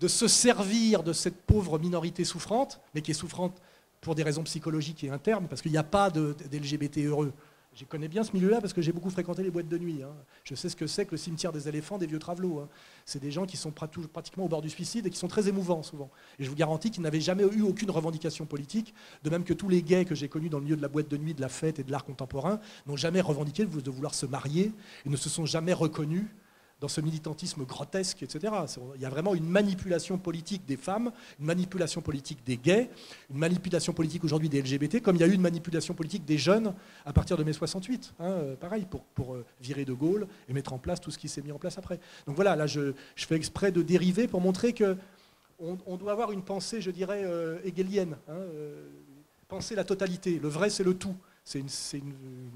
[0.01, 3.61] de se servir de cette pauvre minorité souffrante, mais qui est souffrante
[4.01, 7.31] pour des raisons psychologiques et internes, parce qu'il n'y a pas d'LGBT heureux.
[7.73, 10.03] Je connais bien ce milieu-là parce que j'ai beaucoup fréquenté les boîtes de nuit.
[10.03, 10.11] Hein.
[10.43, 12.59] Je sais ce que c'est que le cimetière des éléphants des vieux travelots.
[12.59, 12.69] Hein.
[13.05, 15.81] C'est des gens qui sont pratiquement au bord du suicide et qui sont très émouvants
[15.81, 16.09] souvent.
[16.37, 19.69] Et je vous garantis qu'ils n'avaient jamais eu aucune revendication politique, de même que tous
[19.69, 21.47] les gays que j'ai connus dans le milieu de la boîte de nuit, de la
[21.47, 24.73] fête et de l'art contemporain n'ont jamais revendiqué de vouloir se marier
[25.05, 26.25] et ne se sont jamais reconnus
[26.81, 28.53] dans ce militantisme grotesque, etc.
[28.95, 32.89] Il y a vraiment une manipulation politique des femmes, une manipulation politique des gays,
[33.29, 36.39] une manipulation politique aujourd'hui des LGBT, comme il y a eu une manipulation politique des
[36.39, 36.73] jeunes
[37.05, 38.15] à partir de mai 68.
[38.19, 41.29] Hein, euh, pareil, pour, euh, virer De Gaulle et mettre en place tout ce qui
[41.29, 41.99] s'est mis en place après.
[42.25, 44.97] Donc voilà, là je, fais exprès de dériver pour montrer que
[45.59, 48.17] on, doit avoir une pensée, je dirais, euh, hegelienne.
[48.27, 48.39] Hein,
[49.47, 50.39] penser la totalité.
[50.39, 51.15] Le vrai, c'est le tout.
[51.43, 51.69] C'est une,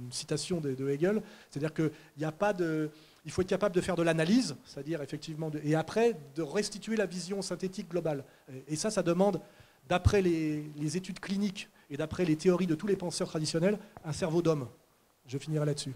[0.09, 1.21] citation de Hegel.
[1.51, 2.89] C'est-à-dire qu'il n'y a pas de
[3.25, 7.07] il faut être capable de faire de l'analyse, c'est-à-dire effectivement, et après de restituer la
[7.07, 8.23] vision synthétique globale.
[8.67, 9.41] Et ça, ça demande,
[9.89, 14.41] d'après les, études cliniques et d'après les théories de tous les penseurs traditionnels, un cerveau
[14.41, 14.67] d'homme.
[15.27, 15.93] Je finirai là-dessus.